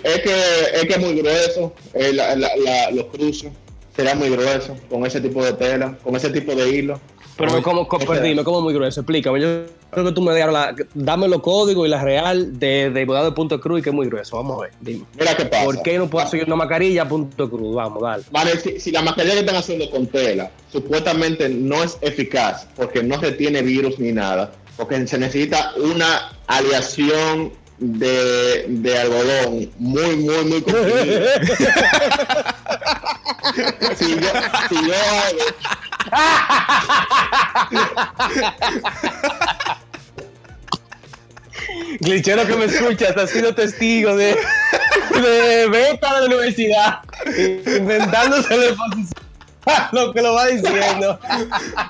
Es 0.03 0.19
que 0.21 0.35
es 0.75 0.81
que 0.85 0.93
es 0.93 0.99
muy 0.99 1.15
grueso. 1.15 1.73
eh, 1.95 2.13
la- 2.13 2.35
la- 2.35 2.55
la- 2.57 2.91
los 2.91 3.05
cruzos 3.05 3.51
serán 3.95 4.19
muy 4.19 4.29
gruesos 4.29 4.77
con 4.89 5.05
ese 5.05 5.21
tipo 5.21 5.43
de 5.43 5.53
tela, 5.53 5.97
con 6.03 6.15
ese 6.15 6.29
tipo 6.29 6.55
de 6.55 6.69
hilo. 6.69 6.99
Pero 7.37 7.53
Oye, 7.53 7.63
como, 7.63 7.87
como, 7.87 8.13
dime, 8.15 8.43
¿cómo 8.43 8.61
muy 8.61 8.73
grueso? 8.73 9.01
Explícame. 9.01 9.41
Yo 9.41 9.63
creo 9.89 10.05
que 10.05 10.11
tú 10.11 10.21
me 10.21 10.35
dieron 10.35 10.53
la... 10.53 10.75
Dame 10.93 11.27
los 11.27 11.41
códigos 11.41 11.87
y 11.87 11.89
la 11.89 12.03
real 12.03 12.59
de, 12.59 12.91
de 12.91 13.05
de 13.05 13.31
punto 13.31 13.59
cruz 13.59 13.79
y 13.79 13.83
que 13.83 13.89
es 13.89 13.95
muy 13.95 14.07
grueso. 14.07 14.37
Vamos 14.37 14.59
a 14.59 14.61
ver, 14.63 14.71
dime. 14.79 15.05
Mira 15.17 15.35
qué 15.35 15.45
pasa. 15.45 15.63
¿Por 15.63 15.81
qué 15.81 15.97
no 15.97 16.09
puedo 16.09 16.25
hacer 16.25 16.45
una 16.45 16.55
mascarilla 16.55 17.07
punto 17.07 17.49
cruz? 17.49 17.73
Vamos, 17.73 18.03
dale. 18.03 18.23
Vale, 18.31 18.59
si, 18.59 18.79
si 18.79 18.91
la 18.91 19.01
mascarilla 19.01 19.33
que 19.35 19.39
están 19.39 19.55
haciendo 19.55 19.89
con 19.89 20.07
tela 20.07 20.51
supuestamente 20.71 21.49
no 21.49 21.81
es 21.83 21.97
eficaz 22.01 22.67
porque 22.75 23.01
no 23.01 23.17
retiene 23.17 23.61
virus 23.61 23.97
ni 23.97 24.11
nada, 24.11 24.51
porque 24.77 25.07
se 25.07 25.17
necesita 25.17 25.73
una 25.77 26.33
aleación 26.47 27.53
de, 27.79 28.65
de 28.67 28.97
algodón 28.99 29.71
muy, 29.79 30.15
muy, 30.17 30.45
muy. 30.45 30.63
si, 33.97 34.15
yo, 34.19 34.29
si 34.69 34.75
yo 34.87 34.93
hago- 34.93 36.61
Glitchero 41.99 42.45
que 42.47 42.55
me 42.55 42.65
escucha, 42.65 43.09
está 43.09 43.27
siendo 43.27 43.53
testigo 43.53 44.15
de, 44.15 44.35
de 45.13 45.67
beta 45.69 46.15
de 46.15 46.19
la 46.21 46.25
universidad, 46.25 46.99
inventándose 47.37 48.57
la 48.57 48.65
exposición. 48.65 49.21
Lo 49.91 50.11
que 50.11 50.21
lo 50.23 50.33
va 50.33 50.47
diciendo. 50.47 51.19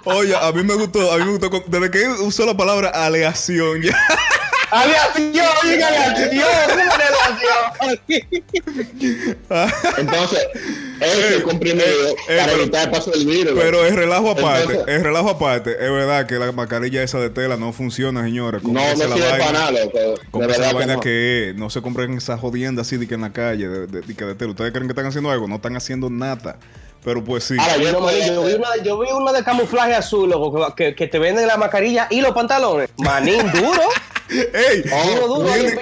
Oye, 0.03 0.35
a 0.35 0.51
mí 0.51 0.61
me 0.63 0.73
gustó, 0.73 1.09
a 1.13 1.17
mí 1.17 1.23
me 1.23 1.31
gustó. 1.37 1.49
Desde 1.67 1.89
que 1.89 2.05
usó 2.09 2.45
la 2.45 2.55
palabra 2.55 2.89
aleación, 2.89 3.81
ya. 3.81 3.97
Aleación, 4.71 5.45
oiga, 5.65 5.87
aleación, 5.87 6.47
entonces, 9.97 10.47
ese 10.99 11.43
comprimido 11.43 11.85
eh, 11.85 12.15
eh, 12.29 12.37
para 12.37 12.45
pero- 12.51 12.61
evitar 12.61 12.83
el 12.85 12.91
paso 12.91 13.11
del 13.11 13.25
virus. 13.25 13.53
Pero 13.59 13.85
es 13.85 13.93
relajo 13.95 14.31
aparte, 14.31 14.61
Entonces- 14.73 14.95
es 14.95 15.03
relajo 15.03 15.29
aparte. 15.29 15.71
Es 15.71 15.91
verdad 15.91 16.25
que 16.27 16.35
la 16.35 16.51
mascarilla 16.51 17.03
esa 17.03 17.19
de 17.19 17.29
tela 17.29 17.57
no 17.57 17.73
funciona, 17.73 18.23
señores. 18.23 18.63
no, 18.63 18.71
no 18.73 18.79
la 18.79 18.95
sirve 18.95 19.07
vaina. 19.29 19.37
para 19.45 19.51
nada, 19.51 19.71
verdad 19.71 20.67
que 20.69 20.73
vaina 20.73 20.93
no. 20.95 20.99
que 20.99 21.49
es. 21.49 21.55
No 21.55 21.69
se 21.69 21.81
compren 21.81 22.13
esa 22.17 22.37
jodienda 22.37 22.81
así 22.83 22.97
de 22.97 23.07
que 23.07 23.15
en 23.15 23.21
la 23.21 23.31
calle, 23.33 23.67
de, 23.67 23.87
de- 23.87 24.01
de 24.01 24.15
que 24.15 24.25
de 24.25 24.35
tela. 24.35 24.51
Ustedes 24.51 24.71
creen 24.71 24.87
que 24.87 24.91
están 24.93 25.05
haciendo 25.07 25.31
algo, 25.31 25.47
no 25.47 25.55
están 25.55 25.75
haciendo 25.75 26.09
nada. 26.09 26.57
Pero 27.03 27.23
pues 27.23 27.43
sí. 27.45 27.55
Ahora, 27.59 27.77
Yo, 27.77 27.91
no, 27.93 28.01
manín, 28.01 28.25
yo 28.27 28.43
vi 28.45 28.53
una, 28.53 28.67
yo 28.83 28.99
vi 28.99 29.11
una 29.11 29.31
de 29.33 29.43
camuflaje 29.43 29.95
azul, 29.95 30.29
loco, 30.29 30.75
que, 30.75 30.93
que 30.93 31.07
te 31.07 31.17
venden 31.17 31.47
la 31.47 31.57
mascarilla 31.57 32.07
y 32.11 32.21
los 32.21 32.31
pantalones. 32.31 32.89
Manín 32.97 33.51
duro. 33.51 33.81
¡Ey! 34.31 34.81
Duro, 34.83 35.27
duro, 35.27 35.51
ahí 35.51 35.65
en 35.65 35.77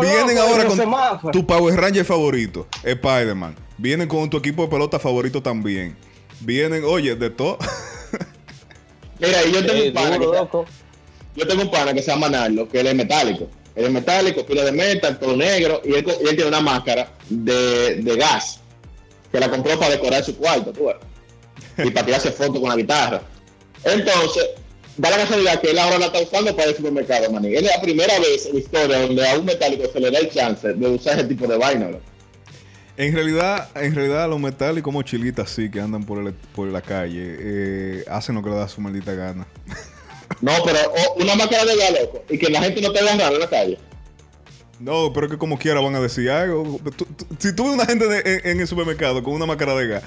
vienen, 0.00 0.38
ahora 0.38 0.66
con 0.66 1.32
tu 1.32 1.46
Power 1.46 1.74
Ranger 1.74 2.04
favorito, 2.04 2.66
Spider-Man. 2.82 3.56
Vienen 3.78 4.06
con 4.08 4.28
tu 4.30 4.36
equipo 4.36 4.62
de 4.62 4.68
pelota 4.68 4.98
favorito 4.98 5.42
también. 5.42 5.96
Vienen, 6.40 6.84
oye, 6.84 7.14
de 7.16 7.30
todo. 7.30 7.58
Mira, 9.18 9.44
y 9.44 9.52
yo 9.52 9.60
tengo 9.64 9.72
Ey, 9.82 9.88
un 9.88 9.94
pana 9.94 10.18
duro, 10.18 10.66
yo 11.36 11.46
tengo 11.46 11.62
un 11.62 11.70
pana 11.70 11.94
que 11.94 12.02
se 12.02 12.10
llama 12.10 12.28
Narlo, 12.28 12.68
que 12.68 12.80
él 12.80 12.86
es 12.88 12.94
metálico. 12.94 13.48
Él 13.74 13.86
es 13.86 13.90
metálico, 13.90 14.44
pila 14.46 14.64
de 14.64 14.72
metal, 14.72 15.18
todo 15.18 15.36
negro, 15.36 15.80
y 15.84 15.94
él, 15.94 16.04
co- 16.04 16.12
y 16.22 16.28
él 16.28 16.36
tiene 16.36 16.46
una 16.46 16.60
máscara 16.60 17.12
de, 17.28 17.96
de 17.96 18.16
gas, 18.16 18.60
que 19.32 19.40
la 19.40 19.50
compró 19.50 19.76
para 19.78 19.92
decorar 19.92 20.22
su 20.24 20.36
cuarto, 20.36 20.72
tú 20.72 20.86
ves, 20.86 20.96
y 21.84 21.90
para 21.90 22.06
tirarse 22.06 22.30
fotos 22.30 22.60
con 22.60 22.68
la 22.68 22.76
guitarra. 22.76 23.22
Entonces, 23.82 24.50
da 24.96 25.10
la 25.10 25.16
casualidad 25.18 25.60
que 25.60 25.70
él 25.70 25.78
ahora 25.78 25.98
la 25.98 26.06
está 26.06 26.20
usando 26.20 26.54
para 26.56 26.70
el 26.70 26.76
supermercado, 26.76 27.30
maní. 27.32 27.54
Es 27.54 27.62
la 27.62 27.80
primera 27.80 28.18
vez 28.20 28.46
en 28.46 28.54
la 28.54 28.58
historia 28.60 28.98
donde 29.00 29.28
a 29.28 29.38
un 29.38 29.44
metálico 29.44 29.84
se 29.92 30.00
le 30.00 30.10
da 30.10 30.18
el 30.18 30.30
chance 30.30 30.72
de 30.72 30.88
usar 30.88 31.18
ese 31.18 31.28
tipo 31.28 31.46
de 31.46 31.56
vaina, 31.58 31.88
bro. 31.88 32.00
En 32.96 33.12
realidad, 33.12 33.70
en 33.74 33.92
realidad 33.94 34.28
los 34.28 34.38
metálicos 34.38 34.92
mochilitas 34.92 35.50
sí 35.50 35.68
que 35.70 35.80
andan 35.80 36.04
por, 36.04 36.24
el- 36.24 36.32
por 36.32 36.68
la 36.68 36.80
calle 36.80 37.36
eh, 37.40 38.04
hacen 38.08 38.36
lo 38.36 38.42
que 38.42 38.50
le 38.50 38.56
da 38.56 38.68
su 38.68 38.80
maldita 38.80 39.14
gana. 39.14 39.46
No, 40.40 40.52
pero 40.64 40.78
oh, 40.96 41.22
una 41.22 41.34
máscara 41.34 41.64
de 41.64 41.76
gas, 41.76 41.90
loco, 42.00 42.24
y 42.30 42.38
que 42.38 42.48
la 42.50 42.62
gente 42.62 42.80
no 42.80 42.92
te 42.92 43.02
vea 43.02 43.16
raro 43.16 43.34
en 43.34 43.40
la 43.40 43.50
calle. 43.50 43.78
No, 44.78 45.12
pero 45.12 45.28
que 45.28 45.38
como 45.38 45.58
quiera 45.58 45.80
van 45.80 45.94
a 45.96 46.00
decir 46.00 46.30
algo. 46.30 46.80
Tú- 46.96 47.04
tú- 47.04 47.26
si 47.38 47.54
tú 47.54 47.64
ves 47.64 47.74
una 47.74 47.86
gente 47.86 48.06
de- 48.08 48.20
en, 48.44 48.50
en 48.50 48.60
el 48.60 48.66
supermercado 48.68 49.22
con 49.22 49.32
una 49.34 49.46
máscara 49.46 49.74
de 49.74 49.86
gas 49.88 50.02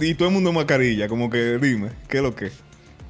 y 0.00 0.14
todo 0.14 0.28
el 0.28 0.34
mundo 0.34 0.50
en 0.50 0.56
mascarilla, 0.56 1.08
como 1.08 1.30
que 1.30 1.56
dime, 1.58 1.90
¿qué 2.08 2.18
es 2.18 2.22
lo 2.22 2.34
que? 2.34 2.50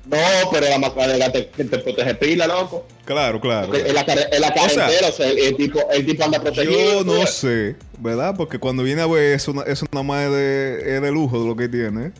No, 0.06 0.16
pero 0.50 0.66
la 0.68 1.16
gas 1.18 1.32
te, 1.32 1.42
te 1.42 1.64
protege 1.78 2.14
pila, 2.16 2.46
loco. 2.46 2.86
Claro, 3.04 3.40
claro. 3.40 3.74
En 3.74 3.94
la, 3.94 4.00
en 4.00 4.40
la 4.40 4.48
O 4.48 4.68
sea, 4.68 4.86
carretera, 4.86 5.08
o 5.08 5.12
sea, 5.12 5.28
el, 5.28 5.38
el 5.38 5.56
tipo, 5.56 5.80
el 5.92 6.06
tipo 6.06 6.24
anda 6.24 6.40
protegido. 6.40 6.72
Yo 6.72 7.04
no 7.04 7.26
sé, 7.26 7.76
¿verdad? 7.98 8.34
Porque 8.36 8.58
cuando 8.58 8.82
viene 8.82 9.02
a 9.02 9.06
ver 9.06 9.34
eso, 9.34 9.52
na- 9.52 9.62
eso 9.64 9.86
nada 9.92 10.02
más 10.02 10.24
es 10.26 10.32
de, 10.32 10.96
es 10.96 11.02
de 11.02 11.10
lujo 11.12 11.38
de 11.40 11.46
lo 11.46 11.54
que 11.56 11.68
tiene. 11.68 12.12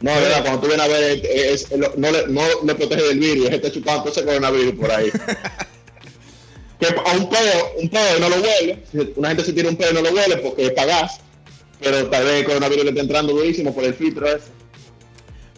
No, 0.00 0.10
es 0.10 0.20
verdad, 0.20 0.42
cuando 0.42 0.60
tú 0.60 0.66
vienes 0.66 0.84
a 0.84 0.88
ver, 0.88 1.24
es- 1.24 1.62
es- 1.70 1.78
no, 1.96 2.10
le, 2.10 2.26
no 2.28 2.42
le 2.64 2.74
protege 2.74 3.02
del 3.02 3.18
virus, 3.18 3.46
es 3.46 3.52
está 3.54 3.70
chupando 3.72 4.10
ese 4.10 4.24
coronavirus 4.24 4.74
por 4.74 4.90
ahí. 4.90 5.10
que 6.80 6.86
a 6.86 7.12
un 7.16 7.30
pedo, 7.30 7.70
un 7.80 7.88
pedo 7.88 8.18
no 8.20 8.28
lo 8.28 8.36
huele, 8.42 8.82
una 9.16 9.28
gente 9.28 9.44
se 9.44 9.52
tira 9.52 9.68
un 9.70 9.76
pedo 9.76 9.92
no 9.94 10.02
lo 10.02 10.10
huele 10.12 10.36
porque 10.38 10.66
es 10.66 10.72
para 10.72 10.88
gas, 11.00 11.20
pero 11.80 12.06
tal 12.10 12.24
vez 12.24 12.40
el 12.40 12.44
coronavirus 12.44 12.84
le 12.84 12.90
está 12.90 13.00
entrando 13.02 13.32
durísimo 13.32 13.74
por 13.74 13.84
el 13.84 13.94
filtro 13.94 14.26
ese. 14.26 14.48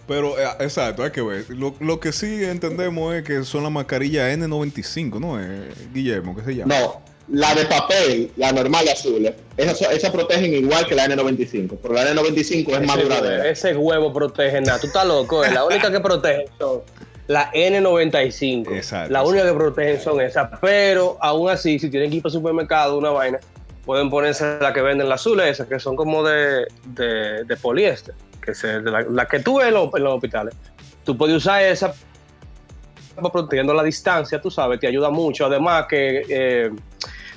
Pero, 0.06 0.38
eh, 0.38 0.46
exacto, 0.60 1.02
hay 1.02 1.10
que 1.10 1.22
ver. 1.22 1.44
Lo, 1.50 1.74
lo 1.80 1.98
que 2.00 2.12
sí 2.12 2.44
entendemos 2.44 3.14
es 3.14 3.24
que 3.24 3.42
son 3.44 3.62
las 3.64 3.72
mascarillas 3.72 4.36
N95, 4.38 5.18
¿no? 5.20 5.40
Eh, 5.40 5.70
Guillermo, 5.92 6.36
¿qué 6.36 6.42
se 6.42 6.54
llama? 6.54 6.78
No, 6.78 7.00
la 7.28 7.54
de 7.56 7.64
papel, 7.66 8.30
la 8.36 8.52
normal 8.52 8.86
azul, 8.88 9.34
esas, 9.56 9.78
son- 9.78 9.90
esas 9.92 10.10
protegen 10.12 10.54
igual 10.54 10.86
que 10.86 10.94
la 10.94 11.06
N95, 11.08 11.76
pero 11.82 11.94
la 11.94 12.04
N95 12.12 12.68
es 12.80 12.86
más 12.86 12.96
Ese, 12.98 13.02
duradera. 13.04 13.48
ese 13.48 13.76
huevo 13.76 14.12
protege 14.12 14.60
nada. 14.60 14.78
Tú 14.78 14.86
estás 14.86 15.06
loco. 15.06 15.44
eh. 15.44 15.50
La 15.52 15.64
única 15.64 15.90
que 15.90 15.98
protege 15.98 16.44
son 16.58 16.82
la 17.26 17.50
N95. 17.52 18.76
Exacto, 18.76 19.12
La 19.12 19.24
única 19.24 19.44
que 19.44 19.52
protegen 19.54 20.00
son 20.00 20.20
esas. 20.20 20.50
Pero 20.60 21.18
aún 21.20 21.50
así, 21.50 21.78
si 21.80 21.90
tienen 21.90 22.10
que 22.10 22.16
ir 22.18 22.22
para 22.22 22.30
el 22.30 22.38
supermercado, 22.38 22.96
una 22.96 23.10
vaina, 23.10 23.40
pueden 23.86 24.10
ponerse 24.10 24.58
la 24.60 24.72
que 24.74 24.82
venden 24.82 25.08
las 25.08 25.20
azules, 25.22 25.46
esas 25.46 25.66
que 25.68 25.78
son 25.80 25.96
como 25.96 26.22
de, 26.22 26.66
de, 26.84 27.44
de 27.44 27.56
poliéster. 27.56 28.14
Que 28.42 28.52
de 28.52 28.90
la, 28.90 29.00
la 29.02 29.26
que 29.26 29.40
tú 29.40 29.58
ves 29.58 29.68
en 29.68 29.74
los, 29.74 29.88
en 29.94 30.04
los 30.04 30.14
hospitales. 30.14 30.54
Tú 31.04 31.16
puedes 31.16 31.36
usar 31.36 31.62
esa 31.62 31.94
protegiendo 33.32 33.72
la 33.72 33.82
distancia, 33.82 34.40
tú 34.40 34.50
sabes, 34.50 34.78
te 34.78 34.86
ayuda 34.86 35.08
mucho. 35.10 35.46
Además 35.46 35.86
que 35.88 36.22
eh, 36.28 36.70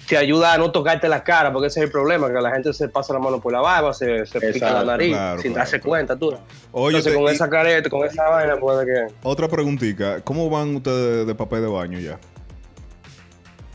te 0.08 0.18
ayuda 0.18 0.54
a 0.54 0.58
no 0.58 0.72
tocarte 0.72 1.08
la 1.08 1.24
cara, 1.24 1.54
porque 1.54 1.68
ese 1.68 1.80
es 1.80 1.86
el 1.86 1.92
problema, 1.92 2.28
que 2.28 2.34
la 2.42 2.52
gente 2.52 2.74
se 2.74 2.90
pasa 2.90 3.14
la 3.14 3.20
mano 3.20 3.40
por 3.40 3.54
la 3.54 3.62
barba, 3.62 3.94
se, 3.94 4.26
se 4.26 4.42
pica 4.42 4.72
la 4.74 4.84
nariz, 4.84 5.14
claro, 5.14 5.42
sin 5.42 5.52
claro, 5.52 5.60
darse 5.64 5.80
claro. 5.80 5.90
cuenta, 5.90 6.16
tú. 6.18 6.34
Oye, 6.72 6.98
Entonces, 6.98 7.14
te- 7.14 7.20
con 7.20 7.32
y- 7.32 7.36
esa 7.36 7.50
careta, 7.50 7.90
con 7.90 8.06
esa 8.06 8.28
vaina, 8.28 8.58
puede 8.58 8.86
que... 8.86 9.14
otra 9.24 9.48
preguntita. 9.48 10.20
¿Cómo 10.22 10.50
van 10.50 10.76
ustedes 10.76 11.26
de 11.26 11.36
papel 11.36 11.62
de 11.62 11.68
baño 11.68 12.00
ya? 12.00 12.20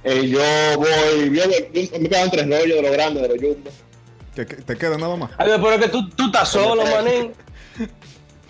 Eh, 0.04 0.28
yo 0.28 0.40
voy, 0.78 1.34
yo, 1.34 1.44
yo- 1.72 1.98
me 1.98 2.08
quedan 2.08 2.30
tres 2.30 2.46
rollos 2.46 2.76
de 2.76 2.82
lo 2.82 2.90
grande, 2.92 3.22
de 3.22 3.28
lo 3.28 3.34
jumbo. 3.36 3.70
¿Te, 4.34 4.44
te 4.44 4.76
queda 4.76 4.98
nada 4.98 5.16
más? 5.16 5.30
Ay, 5.38 5.48
pero 5.56 5.72
es 5.72 5.80
que 5.80 5.88
tú, 5.88 6.08
tú 6.10 6.26
estás 6.26 6.48
solo, 6.50 6.82
manín. 6.84 7.32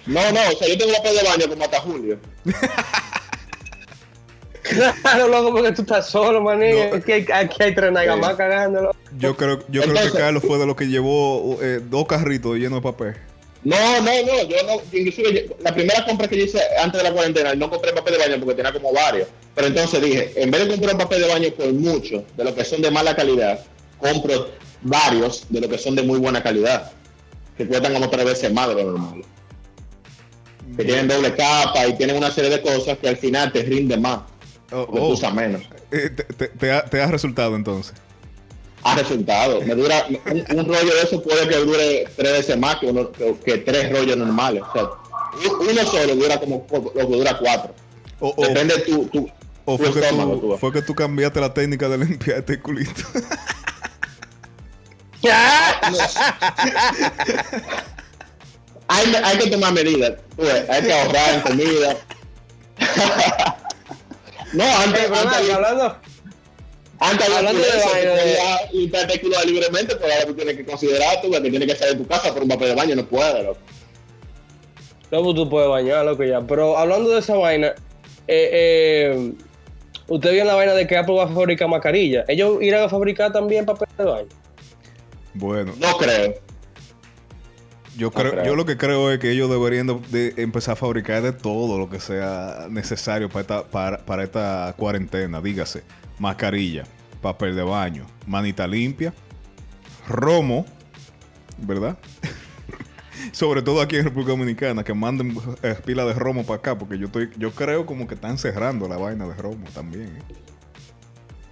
No, 0.06 0.20
no, 0.32 0.40
o 0.40 0.58
sea, 0.58 0.68
yo 0.68 0.76
tengo 0.78 0.92
papel 0.94 1.16
de 1.16 1.22
baño 1.22 1.48
como 1.48 1.64
hasta 1.64 1.80
julio. 1.80 2.18
Claro, 5.02 5.28
loco, 5.28 5.52
porque 5.52 5.72
tú 5.72 5.82
estás 5.82 6.08
solo, 6.08 6.40
manín. 6.40 6.76
No. 6.90 6.96
Aquí, 6.96 7.12
hay, 7.12 7.26
aquí 7.32 7.62
hay 7.62 7.74
tres 7.74 7.92
nalgas 7.92 8.18
más 8.18 8.34
cagándolo. 8.34 8.94
Yo 9.18 9.36
creo, 9.36 9.60
yo 9.68 9.82
creo 9.82 9.94
que 10.12 10.18
Carlos 10.18 10.42
fue 10.46 10.58
de 10.58 10.66
los 10.66 10.74
que 10.74 10.86
llevó 10.88 11.58
eh, 11.60 11.80
dos 11.84 12.06
carritos 12.06 12.56
llenos 12.56 12.78
de 12.78 12.82
papel. 12.82 13.14
No, 13.62 13.76
no, 14.00 14.02
no, 14.02 14.42
yo 14.48 14.56
no, 14.66 14.74
inclusive 14.92 15.32
yo- 15.48 15.54
la 15.60 15.72
primera 15.74 16.04
compra 16.06 16.28
que 16.28 16.36
yo 16.38 16.44
hice 16.44 16.60
antes 16.82 17.02
de 17.02 17.08
la 17.08 17.14
cuarentena, 17.14 17.54
no 17.54 17.68
compré 17.70 17.92
papel 17.92 18.14
de 18.14 18.18
baño 18.20 18.36
porque 18.40 18.54
tenía 18.56 18.72
como 18.72 18.92
varios. 18.92 19.28
Pero 19.54 19.68
entonces 19.68 20.02
dije, 20.02 20.32
en 20.36 20.50
vez 20.50 20.62
de 20.66 20.70
comprar 20.74 20.98
papel 20.98 21.22
de 21.22 21.28
baño 21.28 21.48
por 21.56 21.72
mucho, 21.72 22.24
de 22.36 22.44
lo 22.44 22.54
que 22.54 22.64
son 22.64 22.82
de 22.82 22.90
mala 22.90 23.14
calidad, 23.14 23.60
compro 23.98 24.48
varios 24.82 25.46
de 25.48 25.60
lo 25.60 25.68
que 25.68 25.78
son 25.78 25.94
de 25.94 26.02
muy 26.02 26.18
buena 26.18 26.42
calidad, 26.42 26.90
que 27.56 27.66
cuestan 27.66 27.94
como 27.94 28.10
tres 28.10 28.24
veces 28.24 28.52
más 28.52 28.68
de 28.68 28.74
lo 28.74 28.84
normal. 28.92 29.22
Que 30.76 30.84
tienen 30.84 31.06
doble 31.08 31.34
capa 31.34 31.86
y 31.86 31.96
tienen 31.96 32.16
una 32.16 32.30
serie 32.30 32.50
de 32.50 32.60
cosas 32.62 32.98
que 32.98 33.08
al 33.08 33.16
final 33.16 33.52
te 33.52 33.62
rinde 33.62 33.96
más, 33.96 34.20
Oh, 34.72 34.80
oh, 34.80 34.86
tú 34.96 35.04
usas 35.08 35.32
menos. 35.32 35.62
eh, 35.92 36.10
te, 36.10 36.24
te- 36.24 36.48
te 36.48 36.72
ha, 36.72 36.84
te 36.84 37.00
ha 37.00 37.06
resultado 37.06 37.54
entonces. 37.54 37.94
Ha 38.82 38.96
resultado. 38.96 39.60
Me 39.60 39.74
dura, 39.74 40.04
un, 40.08 40.58
un 40.58 40.64
rollo 40.66 40.94
de 40.94 41.02
eso 41.04 41.22
puede 41.22 41.46
que 41.46 41.56
dure 41.58 42.06
tres 42.16 42.32
veces 42.32 42.58
más 42.58 42.76
que, 42.76 42.86
uno, 42.86 43.12
que, 43.12 43.36
que 43.44 43.58
tres 43.58 43.92
rollos 43.92 44.16
normales. 44.16 44.62
O 44.68 44.72
sea, 44.72 44.88
uno 45.60 45.82
solo 45.90 46.16
dura 46.16 46.40
como 46.40 46.66
lo 46.94 47.08
que 47.08 47.16
dura 47.16 47.38
cuatro. 47.38 47.74
O, 48.20 48.34
o- 48.36 48.46
Depende 48.48 48.78
tu, 48.80 49.04
tu, 49.06 49.30
o 49.66 49.78
fue, 49.78 49.92
que 49.92 50.00
estómago, 50.00 50.34
tú, 50.38 50.40
tú. 50.50 50.58
fue 50.58 50.72
que 50.72 50.82
tú 50.82 50.94
cambiaste 50.94 51.40
la 51.40 51.52
técnica 51.54 51.88
de 51.88 51.98
limpiar 51.98 52.38
este 52.38 52.60
culito. 52.60 53.02
Hay, 58.88 59.14
hay 59.14 59.38
que 59.38 59.50
tomar 59.50 59.72
medidas. 59.72 60.14
ves, 60.36 60.68
hay 60.68 60.82
que 60.82 60.92
ahorrar 60.92 61.34
en 61.34 61.40
comida. 61.40 61.96
no, 64.52 64.64
antes, 64.64 65.02
pero 65.04 65.16
antes, 65.16 65.50
hablando, 65.50 65.96
antes 66.98 67.28
hablando 67.30 67.62
de 67.62 67.68
eso, 67.68 67.94
de- 67.94 68.38
limpiarte 68.78 69.14
el 69.14 69.20
culo 69.22 69.36
libremente, 69.46 69.96
pero 69.96 70.12
ahora 70.12 70.26
tú 70.26 70.34
tienes 70.34 70.56
que 70.56 70.64
considerar 70.66 71.20
tú, 71.22 71.30
que 71.30 71.40
tienes 71.40 71.66
que 71.66 71.76
salir 71.76 71.94
de 71.96 72.02
tu 72.04 72.08
casa 72.08 72.32
por 72.32 72.42
un 72.42 72.48
papel 72.48 72.68
de 72.68 72.74
baño, 72.74 72.94
no 72.96 73.06
puedes. 73.06 73.42
loco. 73.44 73.58
luego 75.10 75.34
tú 75.34 75.48
puedes 75.48 75.70
bañar, 75.70 76.04
loco, 76.04 76.22
ya. 76.24 76.40
Pero 76.42 76.76
hablando 76.76 77.10
de 77.10 77.20
esa 77.20 77.36
vaina, 77.36 77.68
eh, 78.28 78.50
eh, 78.52 79.32
usted 80.08 80.32
vio 80.32 80.44
la 80.44 80.54
vaina 80.54 80.72
de 80.74 80.86
que 80.86 80.96
Apple 80.96 81.14
va 81.16 81.24
a 81.24 81.28
fabricar 81.28 81.68
mascarilla. 81.68 82.24
¿Ellos 82.28 82.62
irán 82.62 82.82
a 82.84 82.88
fabricar 82.88 83.32
también 83.32 83.64
papel 83.66 83.88
de 83.96 84.04
baño? 84.04 84.28
Bueno, 85.34 85.72
No 85.80 85.96
creo. 85.98 86.34
yo 87.96 88.06
No 88.08 88.12
creo, 88.12 88.32
creo. 88.32 88.44
yo 88.44 88.56
lo 88.56 88.64
que 88.66 88.76
creo 88.76 89.10
es 89.10 89.18
que 89.18 89.30
ellos 89.30 89.50
deberían 89.50 89.86
de, 89.86 90.32
de 90.32 90.42
empezar 90.42 90.72
a 90.72 90.76
fabricar 90.76 91.22
de 91.22 91.32
todo 91.32 91.78
lo 91.78 91.88
que 91.90 92.00
sea 92.00 92.66
necesario 92.70 93.28
para 93.28 93.40
esta, 93.40 93.64
para, 93.68 93.98
para 93.98 94.22
esta 94.24 94.74
cuarentena. 94.76 95.40
Dígase, 95.40 95.82
mascarilla, 96.18 96.84
papel 97.20 97.56
de 97.56 97.62
baño, 97.62 98.06
manita 98.26 98.66
limpia, 98.66 99.12
romo, 100.08 100.66
¿verdad? 101.58 101.96
Sobre 103.34 103.62
todo 103.62 103.80
aquí 103.80 103.96
en 103.96 104.04
República 104.04 104.30
Dominicana, 104.30 104.84
que 104.84 104.94
manden 104.94 105.36
eh, 105.62 105.74
pila 105.84 106.04
de 106.04 106.12
romo 106.14 106.44
para 106.46 106.58
acá, 106.58 106.78
porque 106.78 106.96
yo 106.98 107.06
estoy, 107.06 107.30
yo 107.36 107.50
creo 107.50 107.84
como 107.84 108.06
que 108.06 108.14
están 108.14 108.38
cerrando 108.38 108.86
la 108.86 108.96
vaina 108.96 109.26
de 109.26 109.34
romo 109.34 109.64
también. 109.74 110.04
¿eh? 110.06 110.34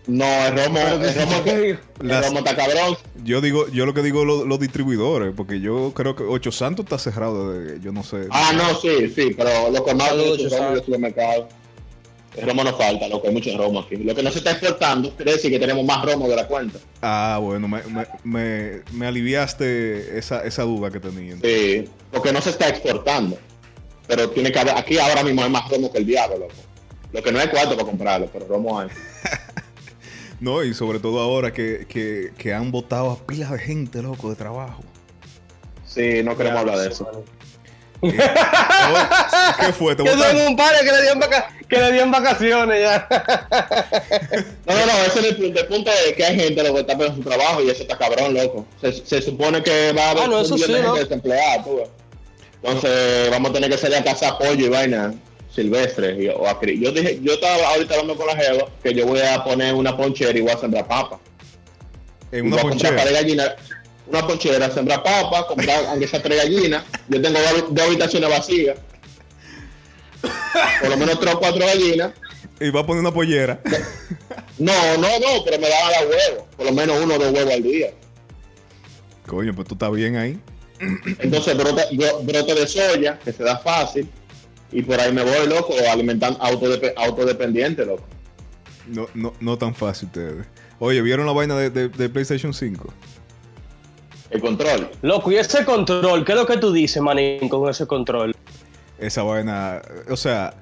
No, 0.06 0.24
el 0.24 0.56
romo, 0.64 0.78
el 0.78 1.14
romo, 1.14 1.42
el 1.46 1.78
Las- 2.08 2.26
romo 2.26 2.38
está 2.38 2.56
cabrón. 2.56 2.96
Yo 3.24 3.40
digo, 3.40 3.68
yo 3.68 3.84
lo 3.86 3.94
que 3.94 4.02
digo 4.02 4.24
lo- 4.24 4.44
los 4.44 4.58
distribuidores, 4.60 5.32
porque 5.36 5.60
yo 5.60 5.92
creo 5.94 6.14
que 6.16 6.22
Ocho 6.24 6.50
Santos 6.52 6.84
está 6.86 6.98
cerrado, 6.98 7.52
de, 7.52 7.80
yo 7.80 7.92
no 7.92 8.02
sé. 8.02 8.26
Ah, 8.30 8.52
no, 8.56 8.74
sí, 8.80 9.08
sí, 9.14 9.34
pero 9.36 9.70
lo 9.70 9.84
que 9.84 9.94
más 9.94 10.08
Saludos, 10.08 10.38
de 10.38 10.44
Chusán. 10.44 10.62
romo 10.62 10.74
de 10.76 10.84
supermercado. 10.84 11.48
El 12.36 12.46
romo 12.48 12.64
no 12.64 12.74
falta, 12.74 13.08
lo 13.08 13.20
que 13.20 13.28
hay 13.28 13.34
mucho 13.34 13.56
romo 13.58 13.80
aquí. 13.80 13.96
Lo 13.96 14.14
que 14.14 14.22
no 14.22 14.30
se 14.30 14.38
está 14.38 14.52
exportando 14.52 15.14
quiere 15.14 15.32
decir 15.32 15.50
que 15.50 15.58
tenemos 15.58 15.84
más 15.84 16.02
romo 16.04 16.28
de 16.28 16.36
la 16.36 16.46
cuenta. 16.46 16.78
Ah, 17.02 17.38
bueno, 17.42 17.68
me, 17.68 17.82
me, 17.84 18.06
me, 18.24 18.80
me 18.92 19.06
aliviaste 19.06 20.18
esa, 20.18 20.42
esa 20.44 20.62
duda 20.62 20.90
que 20.90 20.98
tenía. 20.98 21.36
Sí, 21.42 21.84
porque 22.10 22.32
no 22.32 22.40
se 22.40 22.50
está 22.50 22.68
exportando. 22.68 23.38
Pero 24.06 24.30
tiene 24.30 24.50
que 24.50 24.58
haber, 24.58 24.76
aquí 24.76 24.98
ahora 24.98 25.22
mismo 25.22 25.42
hay 25.42 25.50
más 25.50 25.68
romo 25.70 25.92
que 25.92 25.98
el 25.98 26.06
diablo, 26.06 26.38
loco. 26.38 26.54
Lo 27.12 27.22
que 27.22 27.30
no 27.30 27.38
hay 27.38 27.48
cuarto 27.48 27.74
para 27.74 27.86
comprarlo, 27.86 28.30
pero 28.32 28.46
romo 28.46 28.78
hay. 28.78 28.88
No, 30.40 30.64
y 30.64 30.74
sobre 30.74 30.98
todo 30.98 31.20
ahora 31.20 31.52
que, 31.52 31.86
que, 31.88 32.32
que 32.36 32.52
han 32.52 32.72
votado 32.72 33.12
a 33.12 33.26
pilas 33.26 33.52
de 33.52 33.60
gente, 33.60 34.02
loco, 34.02 34.28
de 34.28 34.34
trabajo. 34.34 34.82
Sí, 35.86 36.20
no 36.24 36.36
queremos 36.36 36.58
hablar 36.58 36.78
de 36.78 36.88
eso. 36.88 37.24
¿Qué 38.02 39.72
fue? 39.72 39.94
¿Te 39.94 40.04
Yo 40.04 40.12
un 40.48 40.56
padre 40.56 40.78
que 40.84 40.90
le 40.92 41.02
dio 41.02 41.12
en, 41.12 41.20
vaca- 41.20 41.48
que 41.68 41.78
le 41.78 42.04
vacaciones 42.06 42.80
ya. 42.80 43.06
No, 44.66 44.74
no, 44.74 44.86
no, 44.86 44.92
ese 45.06 45.20
es 45.20 45.24
el 45.26 45.36
punto. 45.36 45.60
El 45.60 45.66
punto 45.66 45.90
es 46.08 46.14
que 46.14 46.24
hay 46.24 46.36
gente 46.36 46.62
lo 46.62 46.74
que 46.74 46.80
está 46.80 46.96
perdiendo 46.98 47.22
su 47.22 47.28
trabajo 47.28 47.62
y 47.62 47.70
eso 47.70 47.82
está 47.82 47.96
cabrón, 47.96 48.34
loco. 48.34 48.66
Se, 48.80 48.92
se 48.92 49.22
supone 49.22 49.62
que 49.62 49.92
va 49.92 50.06
a 50.06 50.10
haber 50.10 50.22
Ah, 50.24 50.26
no, 50.28 50.38
un 50.40 50.44
sí, 50.46 50.52
de 50.60 50.66
gente 50.66 50.82
¿no? 50.82 50.94
desempleada, 50.94 51.62
tú. 51.64 51.80
Entonces 52.62 53.30
vamos 53.30 53.50
a 53.50 53.54
tener 53.54 53.70
que 53.70 53.78
salir 53.78 53.96
a 53.98 54.04
cazar 54.04 54.38
pollo 54.38 54.66
y 54.66 54.68
vaina 54.68 55.14
silvestre. 55.54 56.16
y- 56.24 56.28
o 56.28 56.46
a 56.48 56.60
cri- 56.60 56.80
yo 56.80 56.90
dije, 56.92 57.18
yo 57.22 57.34
estaba 57.34 57.68
ahorita 57.70 57.94
hablando 57.94 58.16
con 58.16 58.26
la 58.26 58.36
Jeva 58.36 58.66
que 58.82 58.94
yo 58.94 59.06
voy 59.06 59.20
a 59.20 59.42
poner 59.44 59.74
una 59.74 59.96
ponchera 59.96 60.36
y 60.36 60.40
voy 60.40 60.52
a 60.52 60.58
sembrar 60.58 60.86
papa. 60.88 61.18
En 62.32 62.46
una 62.46 62.56
voy 62.56 62.58
a 62.66 62.68
comprar 62.70 62.92
ponchera. 62.92 62.96
para 62.96 63.10
gallina, 63.10 63.54
una 64.06 64.26
ponchera, 64.26 64.70
sembrar 64.70 65.02
papa, 65.02 65.46
comprar 65.46 65.84
aunque 65.88 66.06
sea 66.08 66.22
tres 66.22 66.38
gallinas. 66.42 66.84
Yo 67.08 67.20
tengo 67.22 67.38
dos, 67.70 67.82
habitaciones 67.86 68.28
vacías. 68.30 68.76
Por 70.80 70.90
lo 70.90 70.96
menos 70.96 71.18
tres 71.20 71.34
o 71.34 71.38
cuatro 71.40 71.64
gallinas. 71.66 72.12
Y 72.60 72.70
va 72.70 72.80
a 72.80 72.86
poner 72.86 73.00
una 73.00 73.12
pollera. 73.12 73.60
No, 74.58 74.72
no, 74.98 75.08
no, 75.18 75.44
pero 75.44 75.58
me 75.58 75.68
daban 75.68 75.90
la 75.90 76.00
huevos. 76.02 76.44
Por 76.56 76.66
lo 76.66 76.72
menos 76.72 77.00
uno 77.02 77.14
o 77.14 77.18
dos 77.18 77.32
huevos 77.32 77.52
al 77.52 77.62
día. 77.62 77.90
Coño, 79.26 79.52
pues 79.54 79.66
tú 79.66 79.74
estás 79.74 79.90
bien 79.90 80.14
ahí. 80.16 80.38
Entonces 81.18 81.56
brote, 81.56 81.82
bro- 81.92 82.22
brote 82.22 82.54
de 82.54 82.66
soya, 82.68 83.18
que 83.18 83.32
se 83.32 83.42
da 83.42 83.56
fácil. 83.58 84.08
Y 84.70 84.82
por 84.82 85.00
ahí 85.00 85.10
me 85.12 85.22
voy, 85.24 85.48
loco, 85.48 85.74
alimentando 85.90 86.38
autodep- 86.38 86.92
autodependiente, 86.96 87.84
loco. 87.84 88.04
No, 88.86 89.08
no, 89.14 89.32
no 89.40 89.58
tan 89.58 89.74
fácil 89.74 90.06
ustedes. 90.08 90.46
Oye, 90.78 91.00
¿vieron 91.02 91.26
la 91.26 91.32
vaina 91.32 91.56
de, 91.56 91.70
de- 91.70 91.88
de 91.88 92.08
PlayStation 92.08 92.52
5? 92.54 92.92
El 94.32 94.40
control. 94.40 94.88
Loco, 95.02 95.30
y 95.30 95.36
ese 95.36 95.64
control, 95.64 96.24
¿qué 96.24 96.32
es 96.32 96.38
lo 96.38 96.46
que 96.46 96.56
tú 96.56 96.72
dices, 96.72 97.00
manín, 97.02 97.48
con 97.48 97.68
ese 97.68 97.86
control? 97.86 98.34
Esa 98.98 99.22
vaina, 99.22 99.82
o 100.08 100.16
sea, 100.16 100.54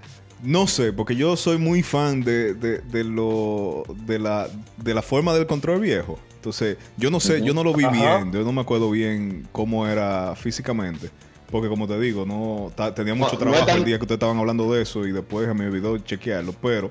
no 0.42 0.66
sé, 0.66 0.92
porque 0.92 1.14
yo 1.14 1.37
soy 1.37 1.56
muy 1.59 1.83
fan 1.83 2.22
de, 2.22 2.54
de, 2.54 2.78
de 2.78 3.04
lo, 3.04 3.85
de, 4.06 4.18
la, 4.18 4.48
de 4.76 4.92
la 4.94 5.02
forma 5.02 5.33
del 5.35 5.46
control 5.46 5.80
viejo. 5.80 6.18
Entonces, 6.35 6.78
yo 6.96 7.11
no 7.11 7.20
sé, 7.20 7.42
yo 7.42 7.52
no 7.54 7.62
lo 7.62 7.72
vi 7.74 7.85
Ajá. 7.85 7.92
bien, 8.18 8.33
yo 8.33 8.42
no 8.42 8.52
me 8.52 8.62
acuerdo 8.62 8.90
bien 8.90 9.46
cómo 9.52 9.87
era 9.87 10.35
físicamente. 10.35 11.11
Porque 11.50 11.68
como 11.68 11.87
te 11.87 11.98
digo, 12.00 12.24
no 12.24 12.72
ta- 12.74 12.94
tenía 12.94 13.14
mucho 13.14 13.33
No, 13.33 13.38
trabajo 13.38 13.66
tan- 13.66 13.78
el 13.78 13.85
día 13.85 13.98
que 13.98 14.04
ustedes 14.04 14.16
estaban 14.16 14.38
hablando 14.38 14.72
de 14.72 14.83
eso 14.83 15.06
y 15.06 15.12
después 15.12 15.52
me 15.54 15.66
olvidó 15.66 15.98
chequearlo. 15.98 16.54
Pero 16.62 16.90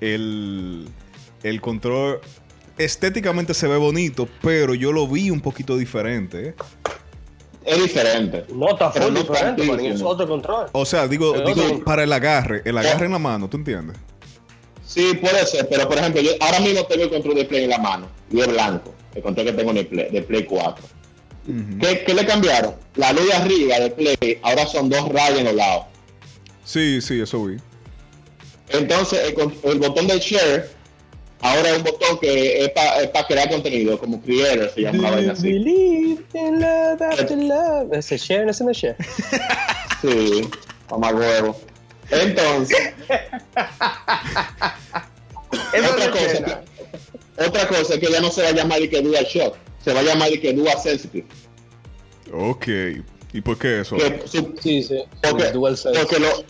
el, 0.00 0.88
el 1.42 1.60
control 1.60 2.20
estéticamente 2.78 3.54
se 3.54 3.68
ve 3.68 3.76
bonito, 3.76 4.28
pero 4.42 4.74
yo 4.74 4.92
lo 4.92 5.06
vi 5.06 5.30
un 5.30 5.40
poquito 5.40 5.76
diferente. 5.76 6.48
¿eh? 6.48 6.54
Es 7.64 7.82
diferente. 7.82 8.44
No, 8.52 8.70
está 8.70 8.90
full 8.92 9.12
no 9.12 9.20
diferente, 9.20 9.88
es 9.88 10.02
otro 10.02 10.26
control. 10.26 10.66
O 10.72 10.84
sea, 10.84 11.08
digo, 11.08 11.32
Pero 11.32 11.54
digo 11.54 11.84
para 11.84 12.04
el 12.04 12.12
agarre, 12.12 12.62
el 12.64 12.78
agarre 12.78 13.06
en 13.06 13.12
la 13.12 13.18
mano, 13.18 13.48
¿tú 13.48 13.56
entiendes? 13.56 13.96
Sí, 14.84 15.14
puede 15.20 15.44
ser, 15.46 15.68
pero 15.68 15.88
por 15.88 15.98
ejemplo, 15.98 16.22
yo 16.22 16.30
ahora 16.40 16.60
mismo 16.60 16.84
tengo 16.84 17.04
el 17.04 17.10
control 17.10 17.34
de 17.34 17.44
Play 17.44 17.64
en 17.64 17.70
la 17.70 17.78
mano. 17.78 18.08
Y 18.30 18.40
es 18.40 18.46
blanco. 18.46 18.94
El 19.14 19.22
control 19.22 19.46
que 19.46 19.52
tengo 19.52 19.70
en 19.72 19.78
el 19.78 19.86
Play, 19.86 20.10
de 20.10 20.22
Play 20.22 20.44
4. 20.44 20.84
Ujú. 21.48 21.78
¿Qué, 21.80 22.04
qué 22.04 22.14
le 22.14 22.24
cambiaron? 22.24 22.74
La 22.94 23.12
luz 23.12 23.26
de 23.26 23.32
arriba 23.32 23.78
del 23.80 23.92
Play 23.92 24.38
ahora 24.42 24.66
son 24.66 24.88
dos 24.88 25.08
rayas 25.08 25.40
en 25.40 25.44
los 25.46 25.54
lados. 25.54 25.86
Sí, 26.64 27.00
sí, 27.00 27.20
eso 27.20 27.44
vi. 27.44 27.56
Entonces, 28.68 29.34
el 29.64 29.78
botón 29.78 30.06
de 30.06 30.18
share 30.18 30.75
ahora 31.40 31.70
es 31.70 31.76
un 31.78 31.84
botón 31.84 32.18
que 32.18 32.64
es 32.64 32.70
para 32.70 33.26
crear 33.26 33.48
contenido, 33.50 33.98
como 33.98 34.20
creator 34.20 34.70
se 34.74 34.82
llama 34.82 35.02
la 35.02 35.10
vaina 35.10 35.32
así. 35.32 35.52
Believe 35.52 36.22
in 36.34 36.60
love 36.60 37.02
after 37.02 37.36
love. 37.38 37.92
Ese 37.92 38.16
share, 38.18 38.48
ese 38.48 38.64
no 38.64 38.72
share. 38.72 38.96
Sí, 40.02 40.42
mamá 40.90 41.08
huevo. 41.10 41.58
Entonces, 42.10 42.92
Eso 45.72 45.90
otra 45.92 46.10
cosa, 46.10 46.62
otra 47.38 47.68
cosa 47.68 47.94
es 47.94 48.00
que 48.00 48.10
ya 48.12 48.20
no 48.20 48.30
se 48.30 48.42
va 48.42 48.48
a 48.48 48.52
llamar 48.52 48.80
y 48.82 48.88
que 48.88 49.00
Dual 49.00 49.24
Shock, 49.24 49.56
se 49.84 49.92
va 49.92 50.00
a 50.00 50.02
llamar 50.02 50.32
y 50.32 50.38
que 50.40 50.52
Dual 50.52 50.78
Sensitive. 50.78 51.26
Ok. 52.32 52.66
¿Y 53.32 53.40
por 53.40 53.58
qué 53.58 53.80
eso? 53.80 53.96
Que 53.96 54.22
Sí, 54.26 54.82
sí. 54.82 55.02
porque, 55.22 55.50
Dual 55.52 55.76
porque 55.82 56.18
lo- 56.20 56.44